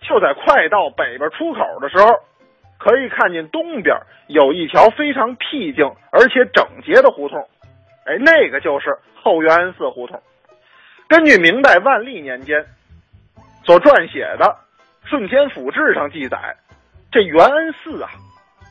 [0.00, 2.12] 就在快到北边出口的时候。
[2.78, 7.38] 可以看见东边有一条非常僻静而且整洁的胡同，
[8.06, 10.20] 哎，那个就是后元安寺胡同。
[11.12, 12.64] 根据明代万历年间
[13.66, 14.56] 所撰写的
[15.10, 16.56] 《顺天府志》上记载，
[17.10, 18.08] 这元恩寺啊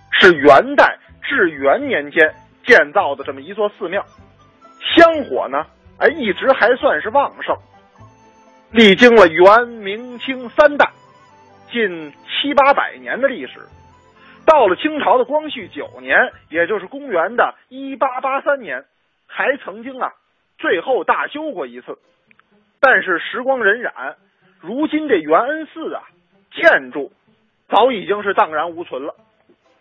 [0.10, 2.34] 是元代至元年间
[2.66, 4.04] 建造的这么一座寺庙，
[4.96, 5.68] 香火呢，
[6.00, 7.56] 哎，一直还算是旺盛，
[8.72, 10.90] 历经了元、明、清三代，
[11.72, 13.60] 近七八百年的历史。
[14.48, 16.18] 到了清朝的光绪九年，
[16.50, 18.84] 也就是公元的一八八三年，
[19.28, 20.12] 还曾经啊，
[20.58, 22.00] 最后大修过一次。
[22.82, 24.16] 但是时光荏苒，
[24.60, 26.02] 如今这元恩寺啊，
[26.52, 27.12] 建筑
[27.70, 29.14] 早已经是荡然无存了，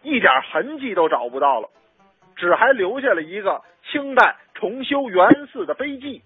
[0.02, 1.68] 一点痕迹都找不到了，
[2.36, 6.22] 只还留下了一个清代重修元恩寺的碑记，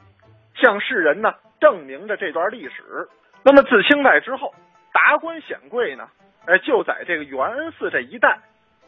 [0.57, 3.09] 向世人呢证明着这段历史。
[3.45, 4.53] 那么自清代之后，
[4.93, 6.09] 达官显贵呢？
[6.47, 8.41] 哎，就在这个元恩寺这一带，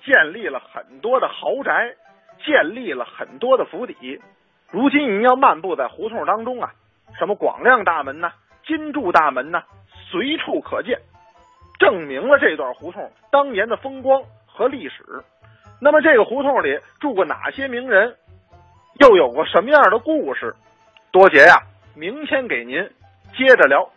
[0.03, 1.95] 建立了很多的豪宅，
[2.45, 4.21] 建立了很多的府邸。
[4.71, 6.73] 如今您要漫步在胡同当中啊，
[7.19, 8.33] 什么广亮大门呐、
[8.67, 9.63] 金柱大门呐，
[10.11, 10.99] 随处可见，
[11.79, 15.05] 证明了这段胡同当年的风光和历史。
[15.81, 18.17] 那么这个胡同里住过哪些名人，
[19.01, 20.55] 又有过什么样的故事？
[21.13, 21.63] 多杰呀，
[21.95, 22.77] 明天给您
[23.37, 23.91] 接着聊。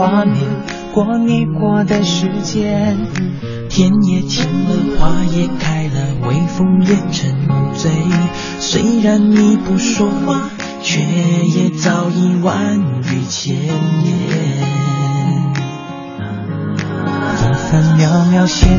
[0.00, 0.36] 画面
[0.94, 2.96] 过你过的时间，
[3.68, 7.36] 天也晴了，花也开了，微风也沉
[7.74, 7.90] 醉。
[8.58, 10.48] 虽然你不说话，
[10.82, 13.74] 却也早已万语千言。
[17.36, 18.70] 分分秒秒显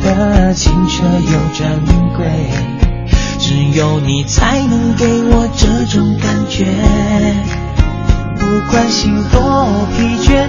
[0.00, 1.68] 得清澈又珍
[2.16, 2.24] 贵，
[3.38, 6.64] 只有你才能给我这种感觉。
[8.38, 10.48] 不管心多疲倦。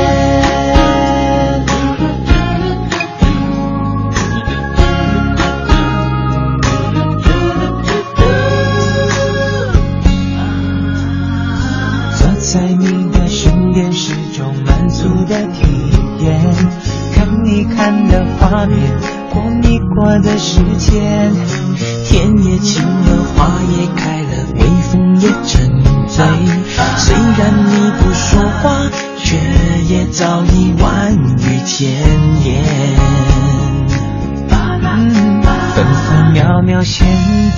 [36.83, 37.05] 显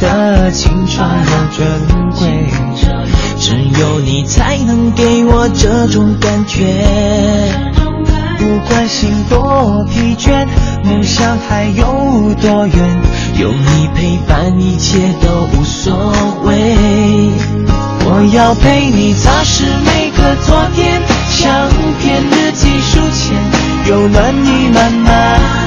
[0.02, 1.66] 得青春又珍
[2.12, 2.48] 贵，
[3.40, 6.84] 只有你才能给我这种感觉。
[8.38, 10.46] 不管心多疲倦，
[10.84, 13.02] 梦想还有多远，
[13.40, 15.94] 有你陪伴，一切都无所
[16.44, 16.76] 谓。
[18.06, 21.70] 我要陪你擦拭每个昨天，相
[22.02, 23.38] 片日记书签，
[23.88, 25.63] 有暖意满满。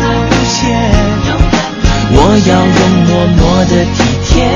[2.39, 4.47] 要用默默的体贴，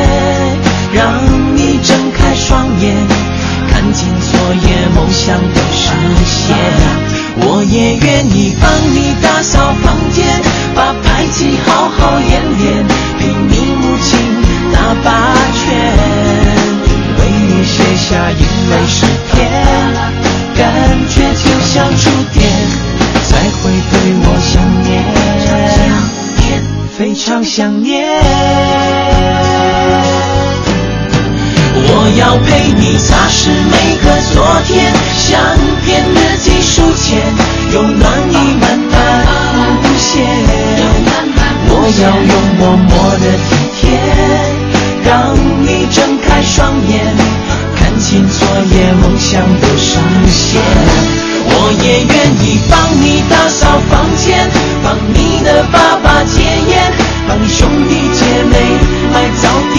[0.92, 1.20] 让
[1.56, 2.94] 你睁开双眼，
[3.70, 5.88] 看清昨夜梦想的实
[6.26, 6.56] 现。
[7.42, 10.42] 我也愿意帮你打扫房间，
[10.74, 12.84] 把排气好好演练，
[13.18, 14.18] 陪你母亲
[14.72, 15.70] 打八拳，
[17.18, 18.42] 为你写下一
[27.52, 28.06] 想念。
[31.74, 34.38] 我要陪你擦拭每个昨
[34.68, 35.34] 天，相
[35.84, 37.18] 片日记书签，
[37.74, 38.94] 有暖意慢慢
[39.82, 40.22] 浮现。
[41.72, 43.82] 我要用默默的体贴，
[45.02, 45.10] 让
[45.66, 47.02] 你睁开双眼，
[47.74, 49.98] 看清昨夜梦想都实
[50.30, 50.62] 现。
[51.52, 52.14] 我也愿
[52.46, 54.48] 意帮你打扫房间，
[54.84, 55.99] 帮你的爸爸，
[57.30, 58.58] 帮兄弟姐妹
[59.12, 59.78] 买早点。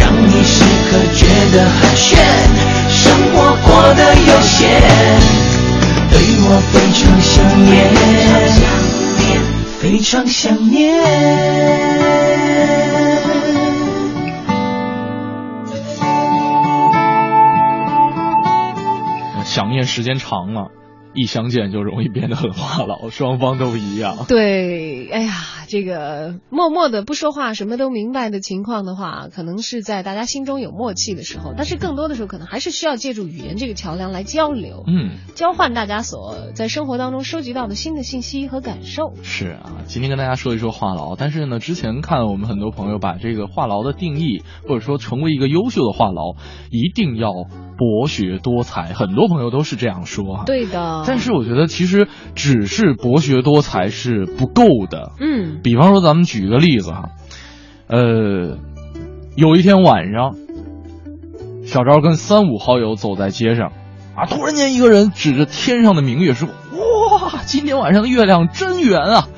[0.00, 1.22] 让你时刻觉
[1.54, 2.18] 得很炫，
[2.88, 4.68] 生活过得悠闲，
[6.10, 7.30] 对我非常想
[7.64, 7.70] 念，
[9.78, 10.82] 非常想念。
[19.44, 20.72] 想念时间长了，
[21.14, 24.24] 一相见就容易变得很话痨，双方都一样。
[24.26, 25.32] 对，哎呀，
[25.72, 39.14] 这个默默的不说话，什么都明白的情况的话，可能是在大家心中有默契的时候，但是更多的时候，可能还是需要借助语言这个桥梁来交流，嗯，交换大家所在生活当中收集到的新的信息和感受。
[39.22, 46.36] 是啊，今天跟大家说一说话痨，但是呢，之前看我们很多朋友把这个话痨的定义，或者说成为一个优秀的话痨，
[46.70, 47.30] 一定要
[47.78, 50.44] 博学多才，很多朋友都是这样说啊。
[50.44, 55.12] 对的，但是我觉得其实只是博学多才是不够的。
[55.18, 57.10] 嗯，比方说咱们举个例子哈，
[57.86, 58.58] 呃，
[59.36, 60.34] 有一天晚上，
[61.64, 63.72] 小昭跟三五好友走在街上，
[64.16, 69.28] 啊，突然间一个人指着天上的明月说：“哇，今天晚上的月亮真圆啊！”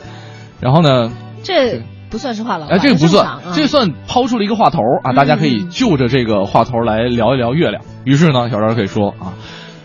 [0.61, 1.13] 然后呢，
[1.43, 7.83] 这不算是话痨吧，哎，这个不算啊，这算抛出了一个话头啊，大家可以嗯就着这个话头来聊一聊月亮。
[8.05, 9.35] 于是呢，小昭可以说啊。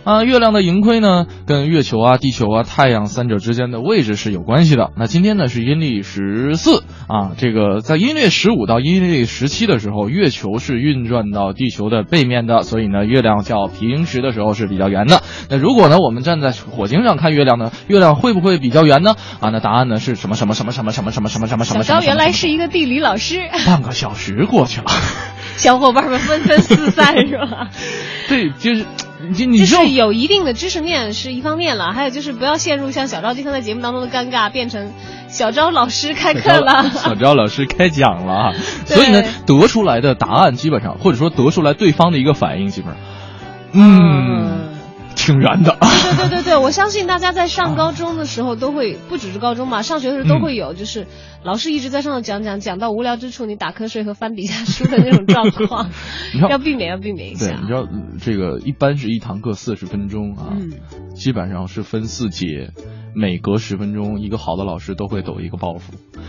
[0.09, 4.89] 啊，月亮的盈亏呢，跟月球啊、地球啊、太阳三者之间的位置是有关系的。
[4.97, 15.21] 那今天呢是阴历十四啊，这个在阴历十五到阴历十七的时候，月球是运转到地球的背面的，所以呢，月亮较平时的时候是比较圆的。
[15.47, 19.13] 那如果呢，我们站在火星上看月亮呢，月亮会不会比较圆呢？
[19.39, 21.83] 啊，那答案呢是什么什么什么什么什么什么什么什么什么？
[21.83, 24.87] 小昭原来是一个地理老师，半个小时过去了，
[25.55, 27.69] 小伙伴们纷纷四散是吧？
[28.27, 28.85] 对，就是
[29.57, 34.93] 就是有一定的知识面是一方面了，还有就是不要陷入像小昭今天在节目当中的尴尬，变成
[35.27, 36.89] 小昭老师开课了。
[36.95, 38.53] 小昭老师开讲了啊，
[38.87, 43.01] 所以呢，得出来的答案基本上，或者说得出来对方的一个反应，基本上，
[43.73, 44.68] 嗯，
[45.15, 45.77] 挺燃的。
[45.79, 51.07] 对对对对，我相信大家在上高中的时候都会，不只是高中嘛，上学的时候都会有，就是
[51.43, 55.89] 老师一直在上头讲讲，讲到无聊之处你打瞌睡和翻底下书的那种状况，
[56.49, 57.67] 要避免要避免一下对，你。
[57.67, 57.87] 知道
[58.21, 60.57] 这个一般是一堂课四十分钟啊，
[61.15, 62.71] 基本上是分四节，
[63.13, 65.81] 每隔十分钟，一个好的老师都会抖一个包袱，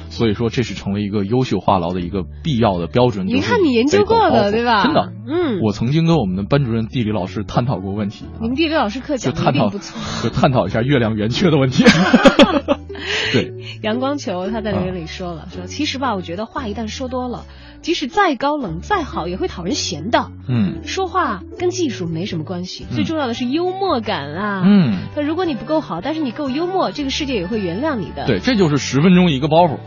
[0.09, 3.27] 所以说这是成为一个优秀话痨的一个必要的标准。
[3.27, 9.99] 你看你研究过的对吧真的，嗯我曾经跟我们的班主任地理老师探讨过问题，你们地理老师课讲的一就探讨定不错。
[10.23, 11.85] 就探讨一下月亮圆缺的问题。
[13.33, 17.45] 对，阳光球他在留言里说了，说其实吧，我觉得话一旦说多了，
[17.83, 20.31] 即使再高冷再好，也会讨人嫌的。
[20.49, 24.63] 嗯说话跟技术没什么关系，最重要的是幽默感啊。
[24.65, 28.27] 嗯，那如果你不够好，但是你够幽默，这个世界也会原谅你的。
[28.27, 29.79] 对，这就是十分钟一个包袱。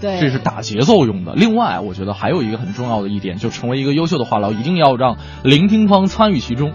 [0.00, 1.34] 对，这是打节奏用的。
[1.34, 6.72] 另外，我觉得还有一个很重要的一点，就成为一个优秀的话痨，一定要让聆听方参与其中。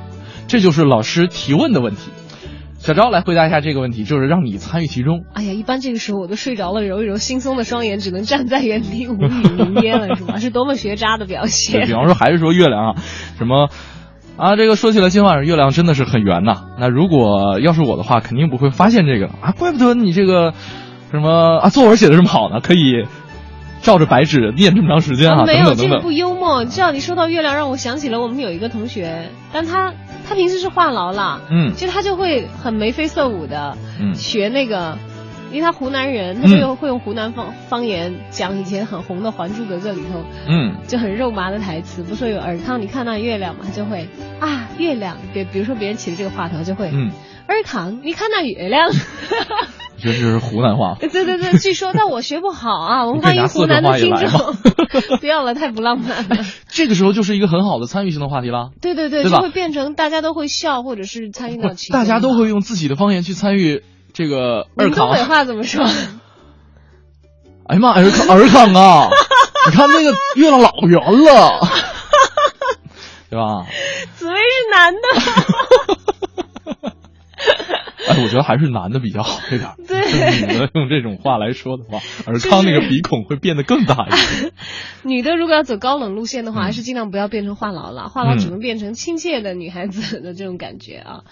[0.48, 2.12] 这就是老师提问的问题。
[2.84, 5.24] 小昭来回答一下这个问题，就是让你参与其中。
[5.34, 10.36] 哎呀，一般这个时候我都睡着了，揉一揉惺忪的双眼，只能站在原地无语凝噎了，是吗？
[10.38, 11.94] 是多么学渣的表对现比。
[11.94, 12.96] 方说，还是说月亮啊，
[13.40, 13.70] 什么
[14.36, 16.66] 啊，这个说起来，今晚上月亮真的是很圆呐。
[16.78, 20.54] 那如果要是我的话，肯定不会发现这个啊，怪不得你这个
[21.12, 23.06] 什么啊，作文写的这么好呢，可以
[23.82, 26.02] 照着白纸念这么长时间啊，没有，这个等等等等。
[26.02, 26.66] 不幽默。
[26.66, 29.94] 知道你说到月亮，让我想起了我们有一个同学，但他
[30.28, 31.74] 他平时是话痨啦，嗯。
[31.74, 34.14] 其实他就会很眉飞色舞的，嗯。
[34.16, 34.98] 学那个，
[35.52, 40.76] 因为他湖南人，他就用会用湖南方方言讲以前很红的《还珠格格》里头，嗯。
[40.88, 44.08] 就很肉麻的台词，不说有尔康，你看那月亮嘛，他就会
[44.40, 47.12] 啊月亮，比比如说别人起的这个话头，就会嗯，
[47.48, 48.90] 尔康，你看那月亮。
[50.02, 50.96] 这是湖南话。
[51.02, 53.06] 对对对，据说，但我学不好啊。
[53.06, 54.56] 我们欢迎湖南的听众，
[55.20, 56.46] 不要了，太不浪漫了。
[56.68, 58.72] 这个时候就是一个很好的参与性的话题了。
[58.82, 62.00] 对对对，对就会变成大家都会笑，或者是参与到其中。
[62.00, 63.84] 大家都会用自己的方言去参与
[64.14, 65.08] 这个你尔康。
[65.10, 65.86] 们东北话怎么说？
[67.66, 69.10] 哎呀妈，尔康尔康啊！
[69.66, 71.66] 你看那个月亮老圆了，
[73.30, 73.66] 对吧？
[74.16, 75.00] 紫薇是男的。
[78.10, 79.70] 哎，我觉得还是男的比较好一点。
[80.12, 84.52] 对女的用这种话来说的话，尔康那个鼻孔会变得更大一点。
[85.04, 91.24] 女的如果要走高冷路线的嗯话，还是尽量不要变成话痨了，话痨只能变成亲切的女孩子的这种感觉啊。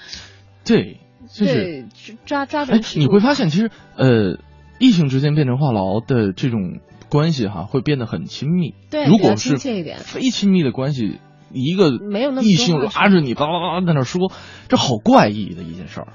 [0.66, 1.00] 对，
[1.34, 1.86] 就是对，
[2.26, 3.00] 抓抓哎准，尺度。
[3.02, 4.38] 你会发现其实呃，
[4.80, 8.74] 异性之间变成话痨的这种关系哈，会变得很亲密。
[8.90, 11.20] 对如果是亲切一点非亲密的关系，
[11.54, 14.32] 一个没有那么多异性拉着你叭叭叭在那说，
[14.70, 16.08] 这好怪异的一件事儿。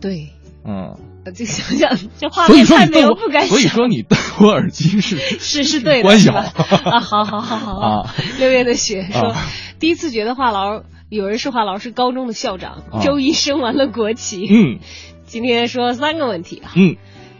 [0.00, 0.28] 对，
[0.64, 0.94] 嗯，
[1.26, 3.50] 我就想想，这画面太美我不敢想。
[3.50, 6.52] 所以说你戴我耳机是 是是对的，关系吧？
[6.54, 8.14] 好 啊，好好好好好啊。
[8.38, 9.46] 六月的雪说啊，
[9.78, 14.46] 第一次觉得话痨，有人是话痨，是高中的校长啊， 周一升完了国旗。
[14.48, 14.78] 嗯。
[15.24, 16.96] 今天说三个问题啊，嗯。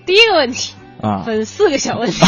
[0.07, 2.25] 第一个问题啊，分四个小问题，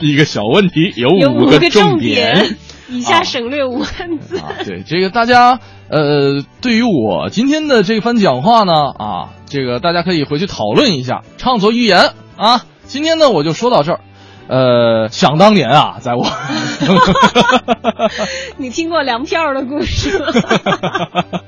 [0.00, 2.56] 第一个小问题有有五个重点，
[2.88, 4.38] 以下啊省略五万字。
[4.38, 12.64] 啊，对这个大家呃，对于我今天的这番讲话呢啊，这个大家可以回去讨论一下，畅所欲言啊。
[12.84, 14.00] 今天呢我就说到这儿。
[14.48, 16.26] 呃，想当年啊，在我
[18.58, 20.26] 你听过粮票的故事吗？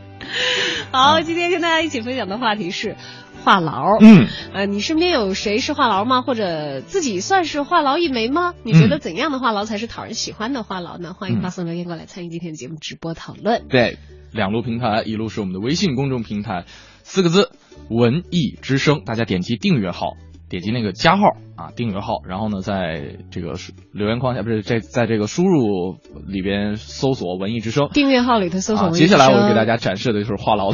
[0.91, 2.97] 好，今天跟大家一起分享的话题是
[3.45, 3.99] 话痨。
[4.01, 6.22] 嗯，呃，你身边有谁是话痨吗？
[6.22, 8.55] 或者自己算是话痨一枚吗？
[8.64, 11.12] 你觉得嗯怎样的话痨才是讨人喜欢的话痨呢？
[11.12, 13.66] 欢迎发送留言过来参与今天的节目直播讨论。
[13.68, 13.99] 对，
[14.32, 16.64] 两路平台，一路是我们的微信公众平台，
[17.03, 17.51] 四个字
[17.90, 20.14] “文艺之声”，大家点击订阅号，
[20.49, 23.55] 点击那个加号啊，订阅号，然后呢，在这个
[23.92, 30.72] 留言框下，不是在在这个输入里边搜索“文艺之声”，订阅号里头搜索啊，文艺接下来我给大家展示的就是话痨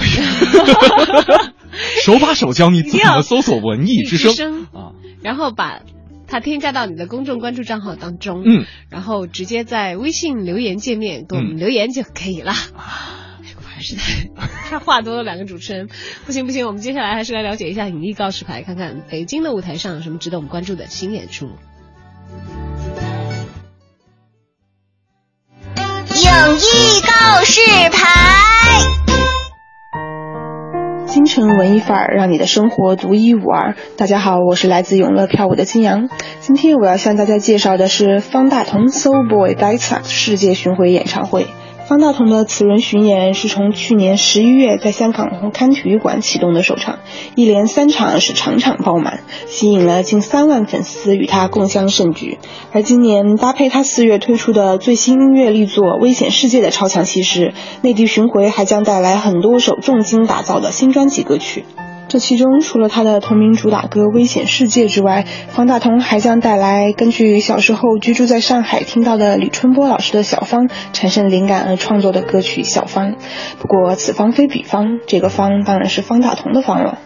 [2.05, 4.31] 手把手教你怎么搜索“文艺之声。
[4.33, 4.93] 之声”啊，
[5.23, 5.81] 然后把
[6.27, 11.59] 它添加到你的公众关注账号当中，嗯，然后直接在微信留言界面给我们嗯。
[11.59, 12.53] 留言就可以了。
[12.53, 14.29] 哎，果然是太
[14.69, 15.89] 太话多了，两个主持人，
[16.27, 21.51] 不行不行，我们接下来还是来了解一下影艺告示牌，看看北京的舞台上有什么值得我们关注的新演出。
[26.23, 27.61] 影艺告示
[27.91, 28.60] 牌。
[31.23, 33.77] 京城文艺范儿，让你的生活独一无二。
[33.99, 36.09] 大家好，我是来自永乐票舞的金阳。
[36.41, 41.47] 今天我要向大家介绍的是方大同 Soul Boy bitesa 世界巡回演唱会。
[41.91, 47.01] 方大同的此轮巡演是从去年十一月在香港红磡体育馆启动的首场，
[47.35, 52.39] 一连三场是场场爆满，吸引了近三万粉丝与他共襄盛举。
[52.71, 61.65] 而今年搭配他四月推出的最新音乐力作《危险世界》的超强气势，内地巡回还将带来很多首重金打造的新专辑歌曲。
[62.11, 73.13] 这其中，除了他的同名主打歌《危险世界》之外，方大同还将带来根据小时候居住在上海听到的李春波老师的小芳产生灵感而创作的歌曲《小芳》。
[73.61, 76.99] 不过，此方非彼方，这个方当然是方大同的方了。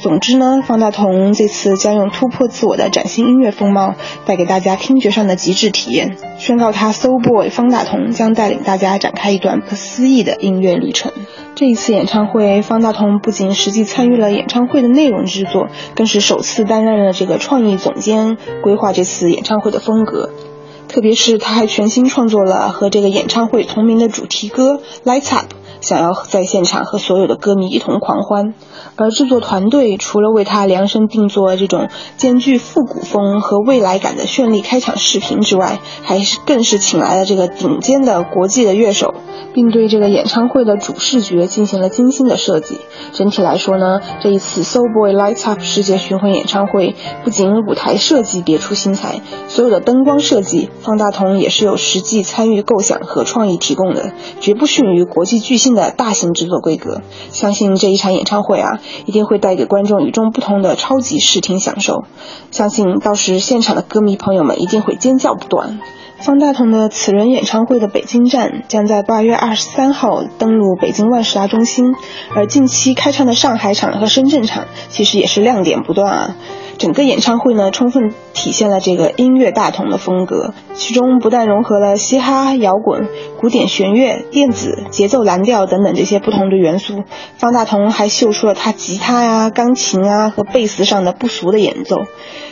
[0.00, 3.96] 总之呢，方大同这次将用突破自我的崭新音乐风貌，
[4.26, 11.10] 带给大家听觉上的极致体验，宣告他 So Boy 方大同将带领大家展开一段不思议的音乐旅程。
[11.56, 20.30] 这一次演唱会，方大同不仅实际参与了演唱会的内容制作，更是首次担任了这个创意总监，规划这次演唱会的风格。
[20.86, 25.44] 特别是他还全新创作了和这个演唱会同名的主题歌《Lights Up》，
[25.80, 28.54] 想要在现场和所有的歌迷一同狂欢。
[28.96, 39.14] 而制作团队除了为他量身定做这种兼具复古风和未来感的绚丽开场视频之外，还是更是请来了这个顶尖的国际的乐手，
[39.54, 42.78] 并对这个演唱会的主视觉进行了精心的设计。
[43.12, 55.67] 整体来说呢，这一次 Soul Boy Lights Up 世界巡回演唱会不仅舞台设计别出心裁，所有的灯光设计，方大同也是有实际参与构想和创意提供的，绝不逊于国际巨星。
[55.74, 57.02] 的大型制作规格。
[57.30, 62.04] 相信这一场演唱会啊，一定会带给观众与众不同的超级视听享受。
[62.50, 65.80] 相信到时现场的歌迷朋友们一定会尖叫不断。
[66.20, 71.94] 方大同的此轮演唱会的北京站将在八月二十三号登陆北京万事达中心，
[72.34, 76.36] 而近期开唱的上海场和深圳场其实也是亮点不断啊。
[76.76, 83.08] 整个演唱会呢，充分体现了这个音乐大同的风格，其中不但融合了嘻哈、摇滚、
[83.40, 87.02] 古典弦乐、电子、节奏蓝调等等这些不同的元素，
[87.36, 92.02] 方大同还秀出了他吉他呀、钢琴啊和贝斯上的不俗的演奏。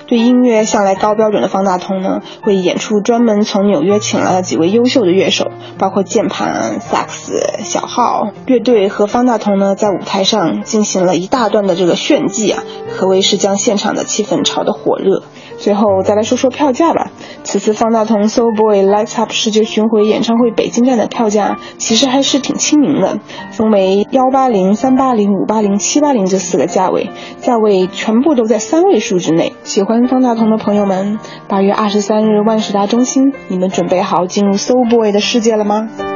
[0.07, 12.62] 对音乐向来高标准的方大同呢，会演出专门从纽约请来了几位优秀的乐手，包括键盘、萨克斯、小号乐队和方大同呢，在舞台上进行了一大段的这个炫技啊，
[12.96, 15.22] 可谓是将现场的气氛炒得火热。
[15.59, 17.11] 最后再来说说票价吧。
[17.44, 23.20] 此次方大同 Soul Boy Lights Up 世界巡回演唱会北京站的票价其实还是挺亲民的，
[23.52, 29.54] 分为幺八零、三八零、五八零、七八零这四个价位，价位全部都在三位数之内。
[29.64, 36.16] 喜欢方大同的朋友们，八月二十三日万事达中心，你们准备好进入 Soul Boy 的世界了吗？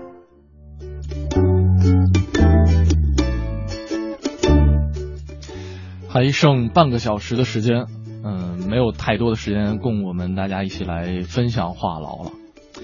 [6.11, 7.85] 还剩半个小时的时间，
[8.23, 12.31] 嗯，没有太多的时间供我们大家一起来分享话痨了。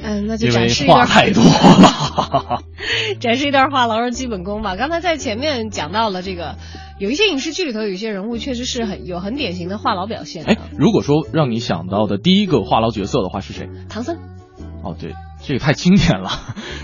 [0.02, 2.62] 嗯，那就展示一段话太 多了。
[3.20, 4.76] 展示一段话痨的基本功吧。
[4.78, 6.56] 刚才在前面讲到了这个，
[7.00, 10.46] 有一些影视剧里头有一些人物确实是很有很典型的话痨表现。
[10.46, 13.68] 哎，如果说让你想到的第一个话痨角色的话是谁？
[13.90, 14.18] 唐僧，
[14.84, 15.14] 哦，对，
[15.44, 16.30] 这个太经典了，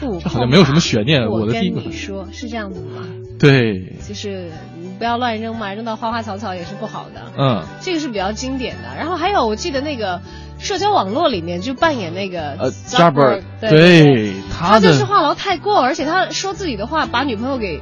[0.01, 1.27] 这好像没有什么悬念。
[1.27, 3.07] 我的第一个说是这样子的吗？
[3.39, 7.21] 对，就是你不要乱扔嘛，扔到花花草草也是不好的。
[7.37, 8.95] 嗯，这个是比较经典的。
[8.97, 10.21] 然后还有，我记得那个
[10.59, 13.69] 社交网络里面就扮演那个呃 Zuckerberg，，Zuckerberg，对
[14.03, 17.81] 对他他就是话痨太过，而且他说自己的话把女朋友给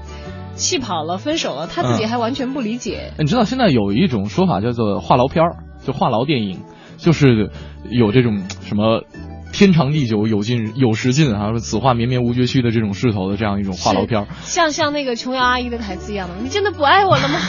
[0.55, 3.12] 气跑了，分手了，他自己嗯还完全不理解。
[3.18, 6.64] 你知道现在有一种说法叫做话痨片儿，就话痨电影，
[6.97, 7.51] 就是
[7.89, 9.03] 有这种什么
[9.51, 14.27] 天长地久、有尽有时尽啊，此话绵绵无绝期的这种势头的这样一种话痨片儿。
[14.43, 17.39] 像像那个琼瑶阿姨的台词一样的，你真的不爱我了吗？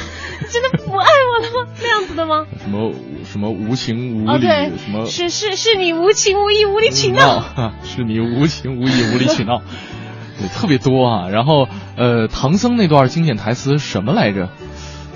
[0.40, 1.70] 你 真的不爱我了吗？
[1.80, 2.44] 那样子的吗？
[2.62, 2.92] 什么
[3.24, 7.44] 什么无情无哦，理，对什么，是是是你无情无义无理取闹。
[7.84, 9.62] 是你无情无义无理取闹，
[10.40, 11.28] 对，特别多啊。
[11.28, 14.48] 然后呃，唐僧那段经典台词什么来着？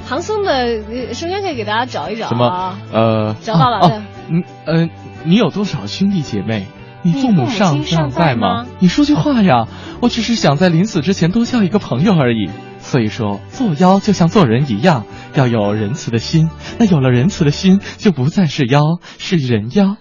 [0.09, 2.79] 唐僧的，呃首先可以给大家找一找什么啊。
[2.93, 4.89] 呃，找到了哦对哦你呃，
[5.27, 6.67] 你有多少兄弟姐妹？
[7.03, 9.69] 你你父母尚尚在在吗你说句话呀！
[10.01, 12.49] 我只是想在临死之前多交一个朋友而已。
[12.79, 15.05] 所以说，做妖就像做人一样，
[15.35, 16.49] 要有仁慈的心。
[16.79, 18.81] 那有了仁慈的心，就不再是妖，
[19.19, 19.97] 是人妖。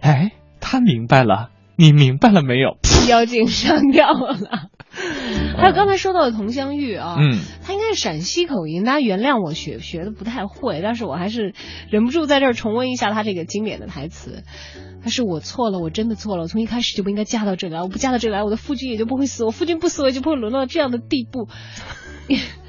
[0.00, 1.49] 哎，他明白了，
[1.80, 2.76] 你明白了没有？
[3.08, 4.36] 妖精上吊了。
[5.56, 11.54] 还有刚才说到的佟湘玉啊，嗯，她应该是陕西口音，大家原谅我学学的不太会，但是我还是
[11.88, 14.42] 忍不住在这儿重温一下她这个经典的台词。
[15.02, 21.48] 她是我错了，我真的错了，我从一开始就不应该嫁到这里来，我不嫁到这里来，我的夫君也就不会死，我夫君不死，我也就不会沦落到这样的地步。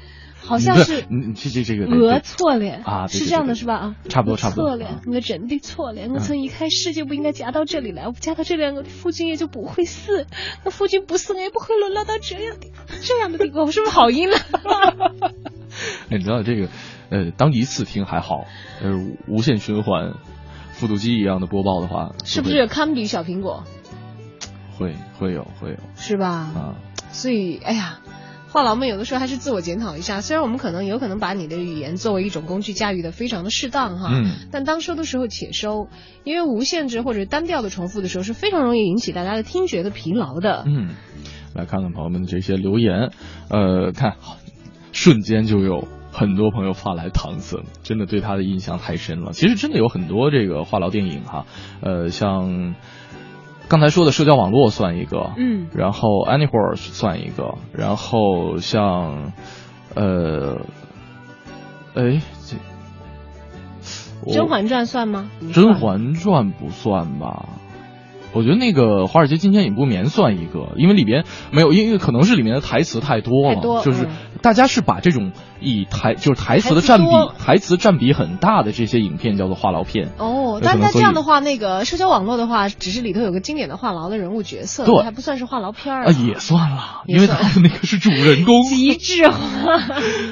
[0.52, 3.74] 好像是 嗯，这这这个讹错了啊，是这样的，是吧？
[3.74, 10.26] 啊，差不多差不多错了，我真的错了，我从一开始就不应该夹到这里来，我不嫁到这里来，我的夫君也就不会死，
[10.64, 12.66] 我夫君不死，我也不会沦落到这样的
[13.02, 14.36] 这样的地步，我是不是好音了？
[16.10, 16.68] 哎，你知道这个，
[17.08, 18.44] 呃，当一次听还好，
[18.82, 18.90] 呃，
[19.26, 20.12] 无限循环，
[20.72, 23.64] 复读机一样的播报的话，是不是堪比小苹果？
[24.78, 26.28] 会会有会有是吧？
[26.28, 26.74] 啊，
[27.10, 28.00] 所以，哎呀。
[28.52, 35.88] 话痨们有的时候还是自我检讨一下，虽然我们可能有可能把你的语言作为一种工具驾驭的非常的适当哈，嗯，但当收的时候且收，
[36.22, 40.64] 因为无限制或者单调的重复的时候是非常容易引起大家的听觉的疲劳的。
[40.66, 40.90] 嗯，
[41.54, 43.10] 来看看朋友们的这些留言，
[43.48, 44.16] 呃，看，
[44.92, 49.32] 瞬间就有很多朋友发来搪塞，真的对他的印象太深了。
[49.32, 51.46] 其实真的有很多这个话痨电影哈，
[51.80, 52.74] 呃，像。
[53.72, 59.32] 刚才说的社交网络算一个，嗯，然后 Anywhere 算一个，然后像，
[59.94, 60.58] 呃，
[61.94, 65.30] 哎，这《甄嬛传》算吗？
[65.54, 67.46] 《甄嬛传》不算吧？
[68.34, 74.08] 我觉得那个《华尔街今天也不眠》算一个，因为里边没有，因为可能是里面的台词太多了，就是嗯
[74.42, 75.30] 大家是把这种
[75.60, 77.06] 以台就是台词的占比
[77.38, 80.08] 台词占比很大的这些影片叫做话痨片。
[80.18, 85.02] 哦，那能所以这样的话，那个社交网络的话，只是里头有个经典的话痨的人物角色，对。
[85.04, 89.36] 还不算是话痨片儿啊，也算了，因为他的那个是主人公，极致话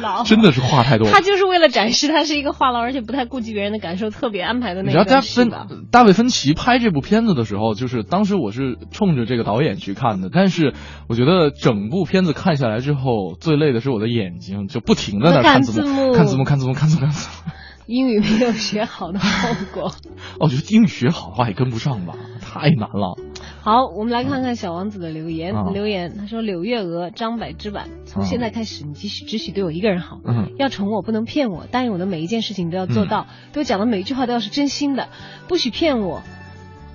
[0.03, 1.07] 痨，真的是话太多。
[1.07, 5.87] 了他就是为了展示他是一个话痨，而且不太顾及别人的感受，特别安排的那你知道，一段大芬？
[5.93, 10.75] 大卫芬奇拍这部片子的时候，就是当时我是冲着这个导演去看的，但是
[11.09, 17.53] 我觉得整部片子看下来之后，最累的是我的眼睛，就不停的在那看字幕看字幕，看字幕，看字幕，看字幕。
[17.87, 19.89] 英语没有学好的后果。
[19.89, 19.93] 哦，
[20.39, 23.19] 我觉得英语学好的话也跟不上吧，太难了。
[23.63, 25.57] 好，我们来看看小王子的留言。
[25.57, 35.09] 啊留言他说：“柳月娥、张柏芝版，从啊现在开始，你只许只许对我一个人好，嗯要宠我，不能骗我，答应我的每一件事情都要做到，对我讲的每一句话都要是真心的，
[35.49, 36.23] 不许骗我。”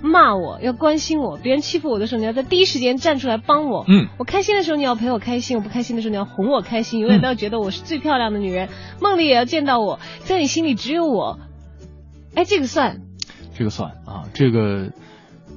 [0.00, 3.84] 骂我要关心我，别人欺负我的时候，你要在第一时间站出来帮我。
[3.88, 8.68] 嗯，我开心的时候你要陪我开心，我不开心的时候你要哄我开心，永远都要觉得我是最漂亮的女人，
[9.00, 11.38] 梦里也要见到我，在你心里只有我。
[12.34, 13.00] 哎，这个算
[13.56, 14.92] 这个算啊，这个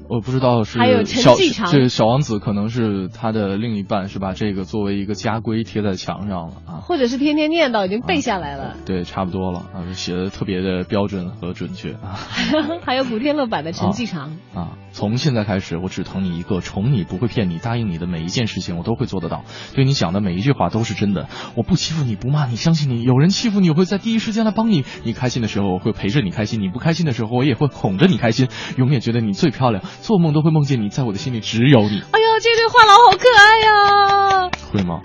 [0.09, 6.73] 我不知道是还有陈小继常这个小王子可能是他的另一半是把这个作为一个家规贴在墙上了啊。
[6.81, 8.75] 或者是天天念叨，已经背下来了。
[8.85, 12.17] 对，差不多了啊，写的特别的标准和准确啊
[12.83, 14.37] 还有古天乐版的陈继常。
[14.55, 14.77] 啊！
[14.91, 19.43] 从现在开始，我只疼你一个，宠你不会骗你，答应你的每一件事情我都会做得到，
[19.75, 21.27] 对你讲的每一句话都是真的。
[21.55, 23.03] 我不欺负你，不骂你，相信你。
[23.03, 24.83] 有人欺负你，我会在第一时间来帮你。
[25.03, 28.47] 你开心的时候，我会陪着你开心；你不开心的时候，我也会哄着你开心。
[28.77, 32.01] 永远觉得你最漂亮，做梦都会梦见你，在我的心里只有你。
[32.11, 35.01] 哎呦，这对话痨好可爱呀、会吗？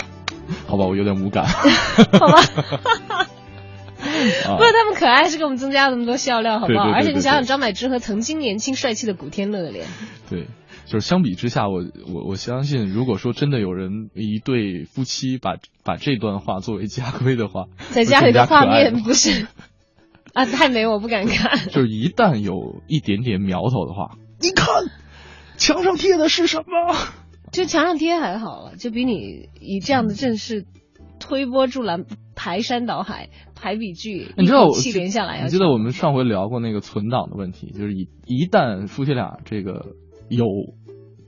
[0.66, 1.46] 好吧，我有点无感。
[1.48, 2.40] 好吧。
[4.04, 6.90] 啊不过他们可爱是给我们增加了那么多笑料，好不好？
[6.90, 9.86] 而且你想想张柏芝和曾经年轻帅气的古天乐的脸，
[10.28, 10.48] 对，
[10.84, 11.82] 就是相比之下，我
[12.12, 19.46] 我我相信，如果说真的有人一对夫妻把把这段话作为家规的话，在家里的画面不是
[20.34, 21.58] 啊，太美我不敢看。
[21.72, 24.68] 就是一旦有一点点苗头的话，你看
[25.56, 26.94] 墙上贴的是什么？
[27.50, 30.66] 就墙上贴还好了，就比你以这样的阵势
[31.18, 39.94] 推波助澜、排山倒海、排比句，你知道气连下来要你记得我们上回聊过那个存档的问题，就是一一旦夫妻俩这个
[40.28, 40.44] 有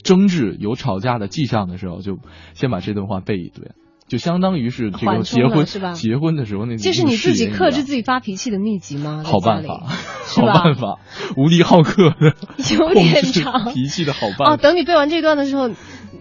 [0.02, 2.18] 争执、有吵架的迹象的时候，就
[2.54, 3.74] 先把这段话背一遍，
[4.08, 9.22] 就相当于是这个结婚是吧结婚的时候那这是你自己克制自己发脾气的秘籍吗？
[9.24, 9.82] 好办法，
[10.26, 10.98] 好办法，
[11.36, 12.34] 无敌好客的
[12.78, 14.52] 有点长脾气的好办法。
[14.52, 15.70] 哦，等你背完这段的时候，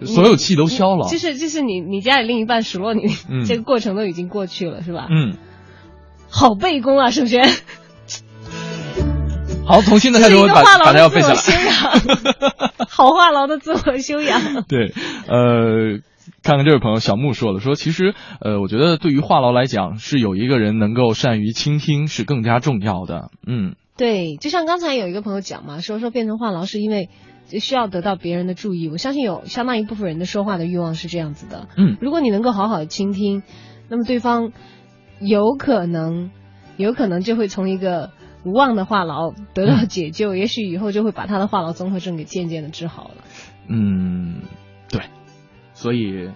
[0.04, 5.06] 所有气都消了就是就是你你家里另一半数落你，嗯 这个过程都已经过去了，是吧？
[5.10, 5.36] 嗯，
[6.28, 7.48] 好背功啊，盛轩。
[9.64, 11.36] 好，从现在开始我把它要背下来。
[12.88, 14.40] 好话痨的自我修养。
[14.68, 14.92] 对，
[15.28, 15.98] 呃，
[16.42, 23.30] 看看这位朋友小木说了，说其实呃，我觉得对于话痨来讲，是有一个人能够善于倾听是更加重要的。
[23.46, 27.08] 嗯，对，就像刚才有一个朋友讲嘛，说说变成话痨是因为
[27.60, 28.88] 需要得到别人的注意。
[28.88, 31.68] 我相信有相当一部分人的说话的欲望是这样子的。
[31.76, 33.42] 嗯，如果你能够好好的倾听，
[33.88, 34.52] 那么对方
[35.20, 36.30] 有可能
[36.76, 38.10] 有可能就会从一个
[38.44, 43.14] 无望的话痨得到解救，也许以后就会把他的话痨综合症给渐渐的治好了。
[43.68, 44.42] 嗯，
[44.88, 45.02] 对，
[45.86, 46.30] 所以，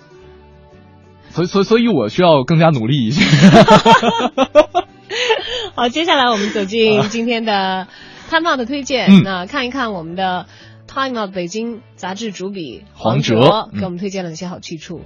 [1.31, 3.25] 所以，所以，所以我需要更加努力一些。
[5.75, 7.89] 好，接下来我们走进今天的
[8.29, 10.47] Time Out 的推荐，嗯那看一看我们的
[10.87, 15.01] Time Out 北京杂志主笔黄哲给我们推荐了哪些好去处。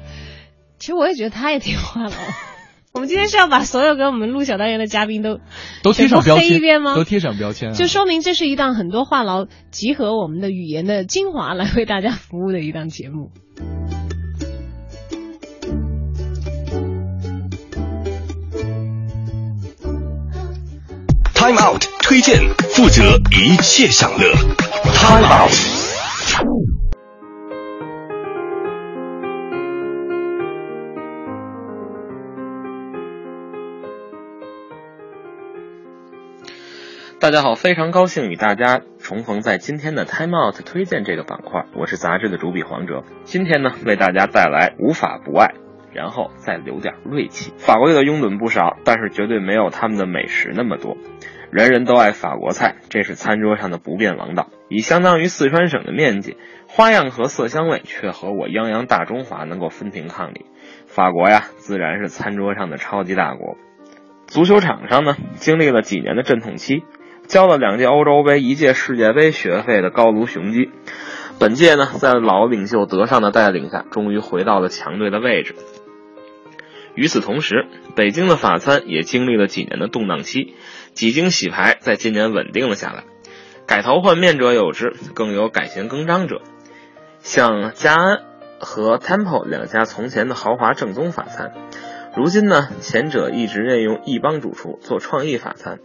[0.79, 2.13] 其实我也觉得他也挺话痨。
[2.93, 5.41] 我们今天是要把所有跟我们录小单元的嘉宾都
[5.83, 6.95] 都贴上标签吗？
[6.95, 13.31] 都贴上标签啊就说明这是一档很多话痨集合我们的语言的精华来为大家服务的一档节目。
[21.45, 22.41] Time Out 推荐，
[22.75, 24.33] 负责一切享乐。
[24.95, 25.53] Time Out。
[37.21, 43.05] 大家好，非常高兴与大家重逢在今天的 Time Out 推荐这个板块，我是杂志的主笔黄哲。
[43.25, 45.53] 今天呢，为大家带来无法不爱，
[45.95, 47.53] 然后再留点锐气。
[47.57, 50.97] 法国队的拥趸不少，但是绝对没有他们的美食那么多。
[51.51, 54.49] 人人都爱法国菜，这是餐桌上的不变王道。
[54.69, 56.37] 以相当于四川省的面积，
[56.67, 60.47] 花样和色香味却和我泱泱大中华能够分庭抗礼。
[60.87, 63.57] 法国呀，自然是餐桌上的超级大国。
[64.27, 66.83] 足球场上呢，经历了几年的阵痛期，
[67.29, 70.71] 交了两届欧洲杯、一届世界杯学费的高卢雄鸡，
[71.39, 75.55] 本届呢，在老领袖德尚的带领下，终于回到了强队的位置。
[76.95, 77.67] 与此同时，
[77.97, 80.55] 北京的法餐也经历了几年的动荡期，
[80.93, 83.05] 几经洗牌，在今年稳定了下来。
[83.67, 86.43] 改头换面者有之，更有改弦更张者，
[87.21, 88.19] 像嘉安
[88.61, 91.53] 和 Temple 两家从前的豪华正宗法餐，
[92.17, 95.81] 如今呢，前者一直任用一帮主厨做创意法餐，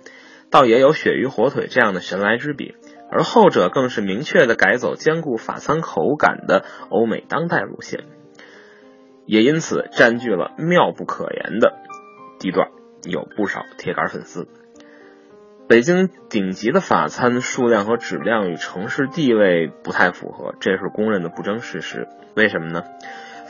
[0.51, 2.75] 倒也有鳕鱼火腿这样的神来之笔。
[3.11, 8.03] 而后者更是明确的改走兼顾法餐口感的欧美当代路线，
[9.29, 11.77] 也因此占据了妙不可言的
[12.39, 12.69] 地段，
[13.03, 14.47] 有不少铁杆粉丝。
[15.67, 22.07] 北京顶级的法餐数量和质量与城市地位不太符合，这是公认的不争事实。
[22.35, 22.81] 为什么呢？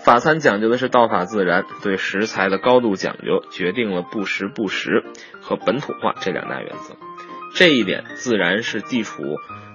[0.03, 5.05] 法餐讲究的是道法自然，对食材的高度讲究决定了不时不食
[5.39, 6.97] 和本土化这两大原则。
[7.55, 9.23] 这一点自然是地处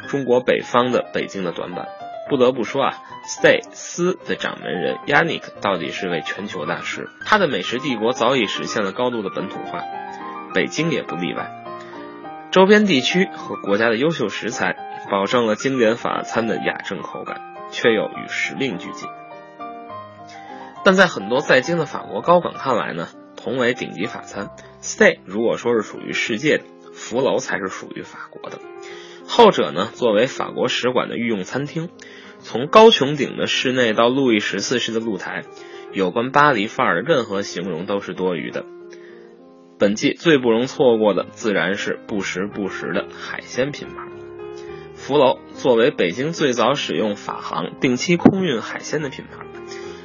[0.09, 1.89] 中国北方的北京的短板。
[2.29, 2.95] 不得不说啊
[3.27, 9.83] ，Stay 斯的掌门人 Yannick 到底是位全球大师，他的美食帝国早已实现了高度的本土化，
[10.55, 11.65] 北京也不例外。
[12.51, 14.77] 周边地区和国家的优秀食材，
[15.11, 19.09] 保证了经典法餐的雅正口感，却又与时令俱进。
[20.85, 24.51] 但在很多在京的法国高管看来呢，同为顶级法餐
[24.81, 26.65] ，Stay 如果说是属于世界的。
[26.97, 28.61] 福楼才是属于法国的，
[29.27, 31.89] 后者呢，作为法国使馆的御用餐厅，
[32.39, 35.43] 从高穹顶的室内到路易十四式的露台，
[35.93, 38.65] 有关巴黎范儿的任何形容都是多余的。
[39.79, 43.95] 本季最不容错过的自然是不时不食的海鲜品牌。
[44.95, 49.45] 福楼作为北京最早使用法航定期空运海鲜的品牌，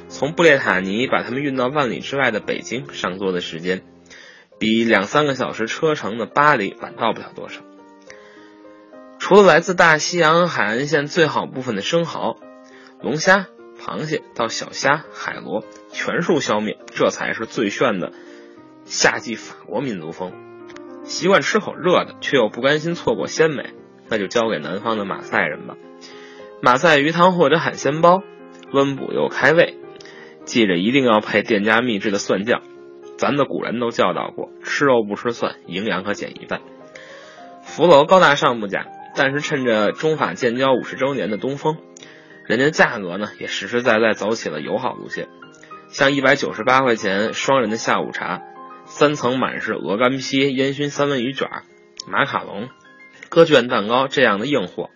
[0.08, 3.82] 从布列塔尼把它们运到万里之外的北京上座的时间。
[4.58, 7.62] 比两三个小时车程的巴黎晚到不了多少。
[9.20, 12.38] 除了来自大西洋海岸线最好部分的生蚝、
[13.00, 13.46] 龙虾、
[13.78, 15.62] 螃蟹到小虾、海螺
[15.92, 18.12] 全数消灭，这才是最炫的
[18.86, 20.32] 夏季法国民族风。
[21.04, 23.74] 习惯吃口热的，却又不甘心错过鲜美，
[24.08, 25.76] 那就交给南方的马赛人吧。
[26.62, 28.22] 马赛鱼汤或者海鲜包，
[28.72, 29.78] 温补又开胃，
[30.44, 32.62] 记着一定要配店家秘制的蒜酱。
[33.18, 36.62] 咱的古人都教导过，吃肉不吃蒜，营养可减一半。
[37.62, 41.78] 福楼高大上不假，但是趁着中法建交五十周年的东风，
[42.46, 45.28] 人家价格呢也实实在在走起了友好路线。
[45.90, 48.42] 像一百九十八块钱双人的下午茶，
[48.84, 51.48] 三层满是鹅肝坯、烟熏三文鱼卷、
[52.06, 52.68] 马卡龙、
[53.28, 54.90] 歌剧院蛋糕这样的硬货，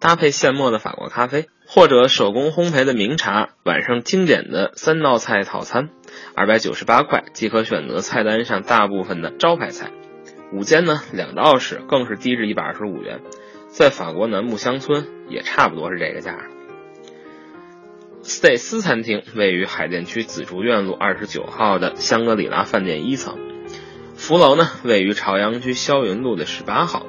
[0.00, 1.46] 搭配现磨的法国咖啡。
[1.66, 5.88] 或者手工烘焙的名茶，晚上经典的三道菜套餐，
[6.36, 9.90] 二百九十八块即可选择菜单上大部分的招牌菜。
[10.52, 13.22] 午间呢，两道式更是低至一百二十五元，
[13.74, 16.38] 在法国南部乡村也差不多是这个价
[18.22, 23.36] 斯蒂斯餐厅位于海淀区紫竹院路二十九号的香格里拉饭店一层
[24.14, 27.04] 福楼呢位于朝阳区霄云路的十八号。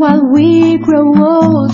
[0.00, 1.72] While we grow old,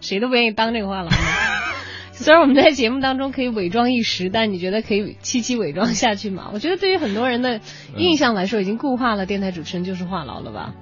[0.00, 1.10] 谁谁都不愿意当这个话痨了。
[2.12, 6.50] 虽然我们在节目当中可以伪装一时，但你觉得可以期期伪装下去吗？
[6.54, 7.60] 我觉得对于很多人的
[7.96, 10.74] 印象来说，已经固化了电台主持人就是话痨了吧？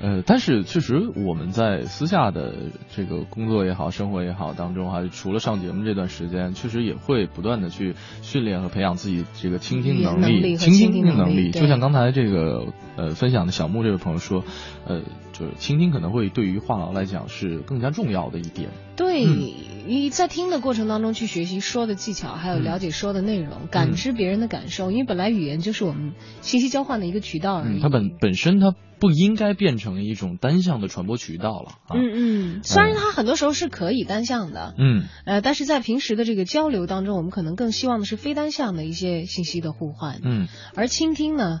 [0.00, 2.52] 呃，但是确实我们在私下的
[2.94, 14.44] 这个工作也好，生活也好当中哈，除了上节目这段时间，确实也会不断的去训练和培养自己这个倾听能能力倾倾听能力就像刚才这个呃分享的小木这位朋友说，
[14.86, 15.00] 呃，
[15.34, 18.70] 就是倾听可能会对于话痨来讲是更加重要的一点。
[18.96, 19.52] 对，嗯
[19.86, 27.78] 你在听的过程当中去学习说的技巧，还有嗯了解说的内容，感知别人的感受，因为本来语言就是我们信息交换的一个渠道而已。
[27.78, 31.92] 嗯，它本本身它不应该变成一种单向的传播渠道了啊。
[31.96, 40.20] 嗯嗯，虽然它很多时候是可以单向的，嗯呃，但是在平时的这个交流当中，我们可能更希望的是非单向的一些信息的互换。
[40.22, 41.58] 嗯而倾听呢，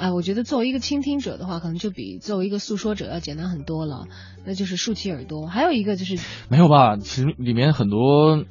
[0.00, 4.06] 哎，我觉得作为一个倾听者的话，可能就比作为一个诉说者要简单很多了。
[4.46, 6.16] 那就是竖起耳朵，还有一个就是
[6.48, 6.96] 没有吧？
[6.96, 8.42] 其实里面很多，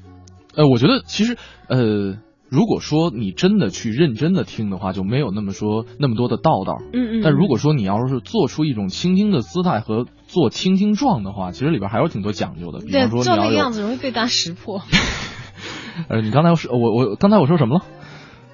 [0.54, 1.38] 呃，我觉得其实
[1.68, 2.20] 呃，
[2.50, 6.78] 如果说你真的去认真的听的话，就没有那么说那么多的道道。
[6.94, 12.78] 嗯嗯但如果说你要是做出一种倾听的姿态和做倾听状的话，其实里边还有挺多讲究的。
[12.80, 14.84] 比对做那个样子容易被大家识破。
[16.10, 17.86] 呃，你刚才说我我刚才我说什么了？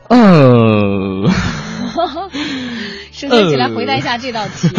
[0.08, 1.30] 呃。
[3.30, 4.70] 升级起来回答一下这道题。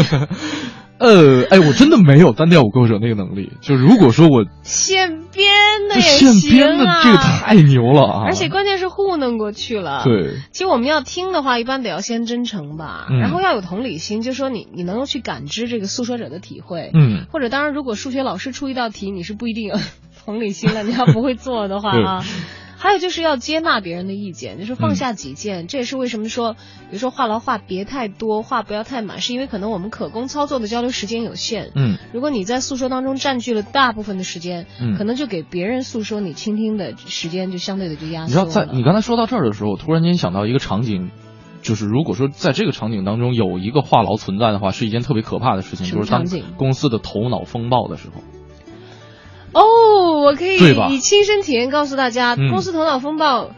[0.99, 3.53] 呃，哎，我真的没有单调五歌手那个能力。
[3.61, 5.53] 就如果说我现编
[5.90, 8.22] 的这也现行编的啊这个太牛了啊！
[8.24, 10.05] 而且关键是糊弄过去了。
[10.05, 16.90] 对，其实我们要听的话，一般得要先真诚吧，嗯然后要有同理心，就说你你能够去感知这个诉说者的体会。
[16.94, 19.76] 嗯或者当然，如果数学老师出一道题，你是不一定有
[20.24, 22.24] 同理心了，你要不会做的话啊。
[22.79, 25.66] 还有就是要接纳别人的意见，就是放下己见。
[25.66, 31.72] 这也是为什么说，比如说话痨话别太多，话不要太满，是因为可能我们可供操作的交流时间有限。
[31.74, 38.45] 嗯，如果你在诉说当中占据了大部分的时间，嗯可能就给别人诉说你倾听的时间就相对的就压你知道。
[38.45, 41.11] 在你刚才说到这儿的时候，我突然间想到一个场景，
[41.62, 46.24] 就是如果说在这个场景当中有一个话痨存在的话，是一件特别可怕的事情，就是当
[46.57, 48.20] 公司的头脑风暴的时候。
[49.59, 50.57] 哦，我可以
[50.90, 53.50] 以亲身体验告诉大家，嗯公司头脑风暴。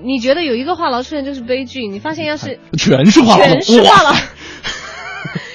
[0.00, 4.22] 你觉得有一个话痨出现就是悲剧，你发现要是全是话痨全是话痨，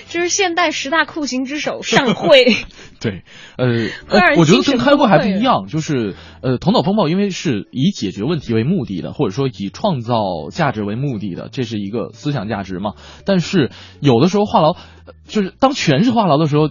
[0.09, 2.57] 这 是现代十大酷刑之首上会。
[2.99, 3.23] 对，
[3.57, 3.67] 呃，
[4.37, 10.15] 我觉得跟开会还不一样，就是呃，头脑风暴因为是以解决问题为目的的，或者说以创造
[10.51, 12.95] 价值为目的的，这是一个思想价值嘛。
[13.25, 13.71] 但是
[14.01, 14.73] 有的时候话痨，
[15.05, 16.69] 呃就是当全是话痨的时候。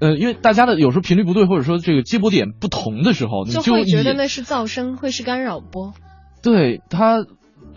[0.00, 5.94] 呃，因为大家的有时候频率不对，或者说这个接驳点不同的时候，你就会觉得那是噪声，会是干扰波。
[6.42, 7.24] 对它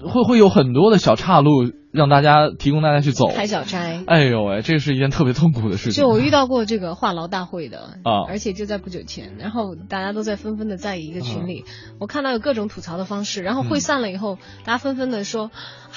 [0.02, 3.30] 会会有很多的小岔路让大家提供大家去走。
[3.30, 4.04] 开小差。
[4.06, 6.04] 哎呦喂，这是一件特别痛苦的事情。
[6.04, 11.66] 就我遇到过这个话痨大会的啊，而且就在不久前，然后大家都在纷纷的在一个群里，
[12.00, 15.52] 我看到有各种吐槽的方式，然后会散了以后，大家纷纷的说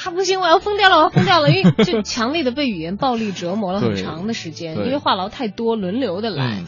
[0.05, 6.63] 啊不行，我要疯掉了，我要疯掉了， 因为就强烈的被语言暴力折磨了很长的时间，因为话痨太多，轮流的来，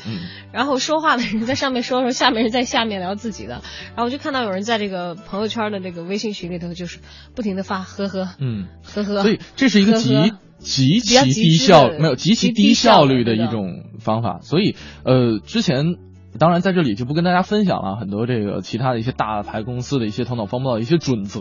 [0.53, 6.99] 然后说话的人在上面说说，下面人在下面聊自己的，然后我就看到有人在这个朋友圈的这个微信群里头，就是
[7.35, 15.97] 不停的发呵呵，嗯，呵呵，所以这是一个极极其低效，没有极其低效率的一种方法，所以呃之前。
[16.39, 21.41] 当然，在这里就不跟大家分享了很多这个其他的一些大牌公司的一些头脑风暴的一些准则，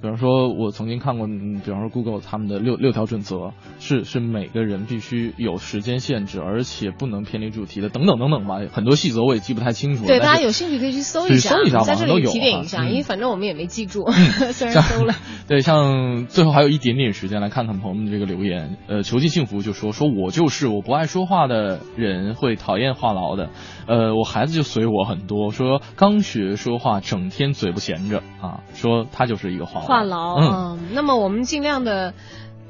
[0.00, 10.06] 比方说，我曾经看过，比方说 Google 他们的六六条准则，是是每个人必须有时间限制，而且不能偏离主题的，等等等等吧，很多细则我也记不太清楚。
[10.06, 14.10] 对，大家有兴趣可以去搜一下，搜一下，在这里提点一下，因为反正我们也没记住，
[14.52, 15.14] 虽然搜了。
[15.46, 23.50] 对，像最后还有一点点时间来看看朋友们这个留言，呃，囚禁幸福就说说我就是我不爱说话的人，会讨厌话痨的，
[23.86, 25.04] 呃，我孩子就随我。
[25.04, 30.40] 很多说刚学说话，整天嘴不闲着啊，说他就是一个话话痨。
[30.40, 32.14] 嗯，那么我们尽量的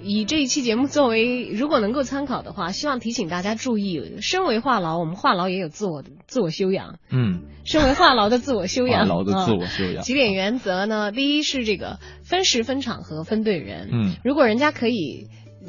[0.02, 6.98] 以这一期节目作为，如果能够参考的话，希望提醒大家注意，身为话痨，我们话痨也有自我的自我修养。
[7.10, 10.02] 嗯，身为话痨的自我修养，话痨的自我修养。
[10.02, 11.12] 几点原则呢？
[11.12, 13.88] 第一是这个分时、分场合、分对人。
[13.90, 15.28] 嗯，如果人家可以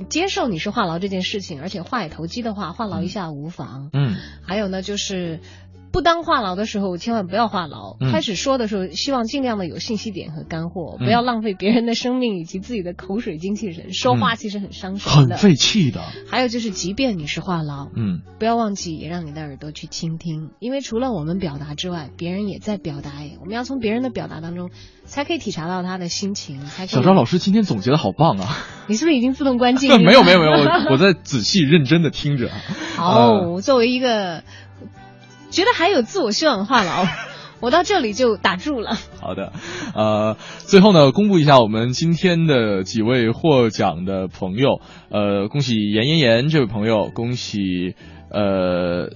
[0.10, 3.90] 接受你是话痨这件事情，而且话也投机的话，话痨一下无妨。
[3.94, 5.40] 嗯，还有呢，就是。
[5.92, 7.98] 不当话痨的时候，千万不要话痨。
[8.12, 13.94] 开始说的时候，希望尽量的有信息点和干货，不要浪费别人的生命以及自己的口水精气神。
[13.94, 16.02] 说话其实很伤神的，很费气的。
[16.28, 23.10] 还有就是，即便你是话痨，嗯，不要忘记也让你的耳朵去倾听，因为除了我们表达之外，别人也在表达。
[23.12, 24.70] 哎，我们要从别人的表达当中，
[25.06, 26.66] 才可以体察到他的心情。
[26.66, 28.58] 才小张老师今天总结的好棒啊！
[28.88, 30.00] 你是不是已经自动关静音？
[30.06, 32.50] 没有没有没有，我我在仔细认真的听着。
[32.96, 34.44] 好，作为一个。
[35.50, 37.08] 觉得还有自我修养的话痨，
[37.62, 38.98] 我到这里就打住了。
[39.20, 39.54] 好的，
[39.96, 44.82] 呃，最后呢，公布一下我们今天的几位获奖的朋友。
[45.10, 47.96] 呃，恭喜严严严这位朋友，恭喜
[48.30, 49.10] 呃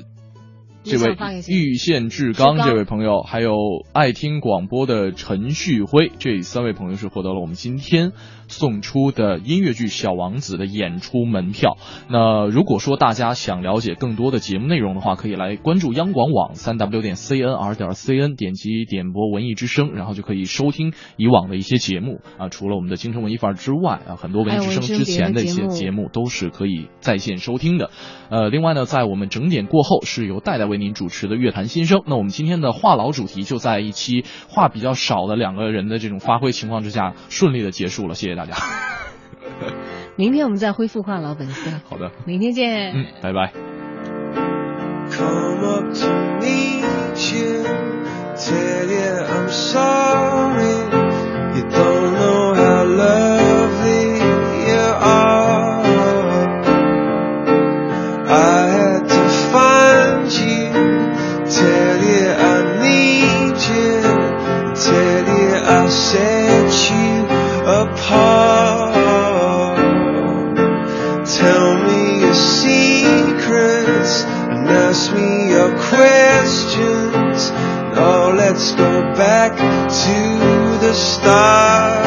[0.84, 1.16] 这位
[1.48, 3.54] 玉县志刚这位朋友，还有
[3.94, 8.14] 爱听广播的陈旭辉，这三位朋友是获得了我们今天。
[8.48, 11.78] 送出的音乐剧《小王子》的演出门票。
[12.10, 22.50] 那如果说大家想了解更多的节目内容的话，可以来关注央广网三 w 点 cnr 点 cn，点击点播文艺之声，然后就可以收听以往的一些节目啊。
[22.50, 27.90] 除了我们的京城文艺范儿之外啊，很多文艺之声之前的一些节目都是可以在线收听的。
[28.30, 32.02] 呃，另外呢，在我们整点过后是由戴戴为您主持的乐坛新生。
[32.08, 38.16] 那我们今天的话痨主题就在一期话比较少的两个人的这种发挥情况之下顺利的结束了。
[38.16, 38.42] 谢谢大。
[38.42, 38.56] 大家，
[40.16, 41.70] 明天我们再恢复话痨本色。
[41.88, 42.92] 好的，明天见。
[42.96, 43.54] 嗯，拜拜。
[75.62, 77.51] your questions.
[77.93, 79.51] Oh, let's go back
[80.05, 82.01] to the start.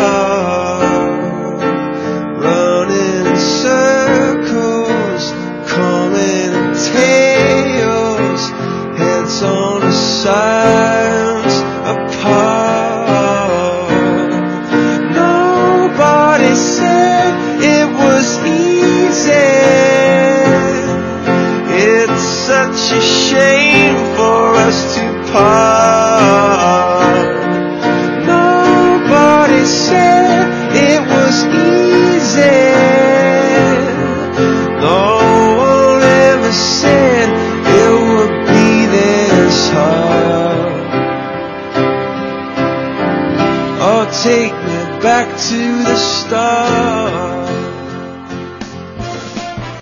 [46.35, 46.74] star.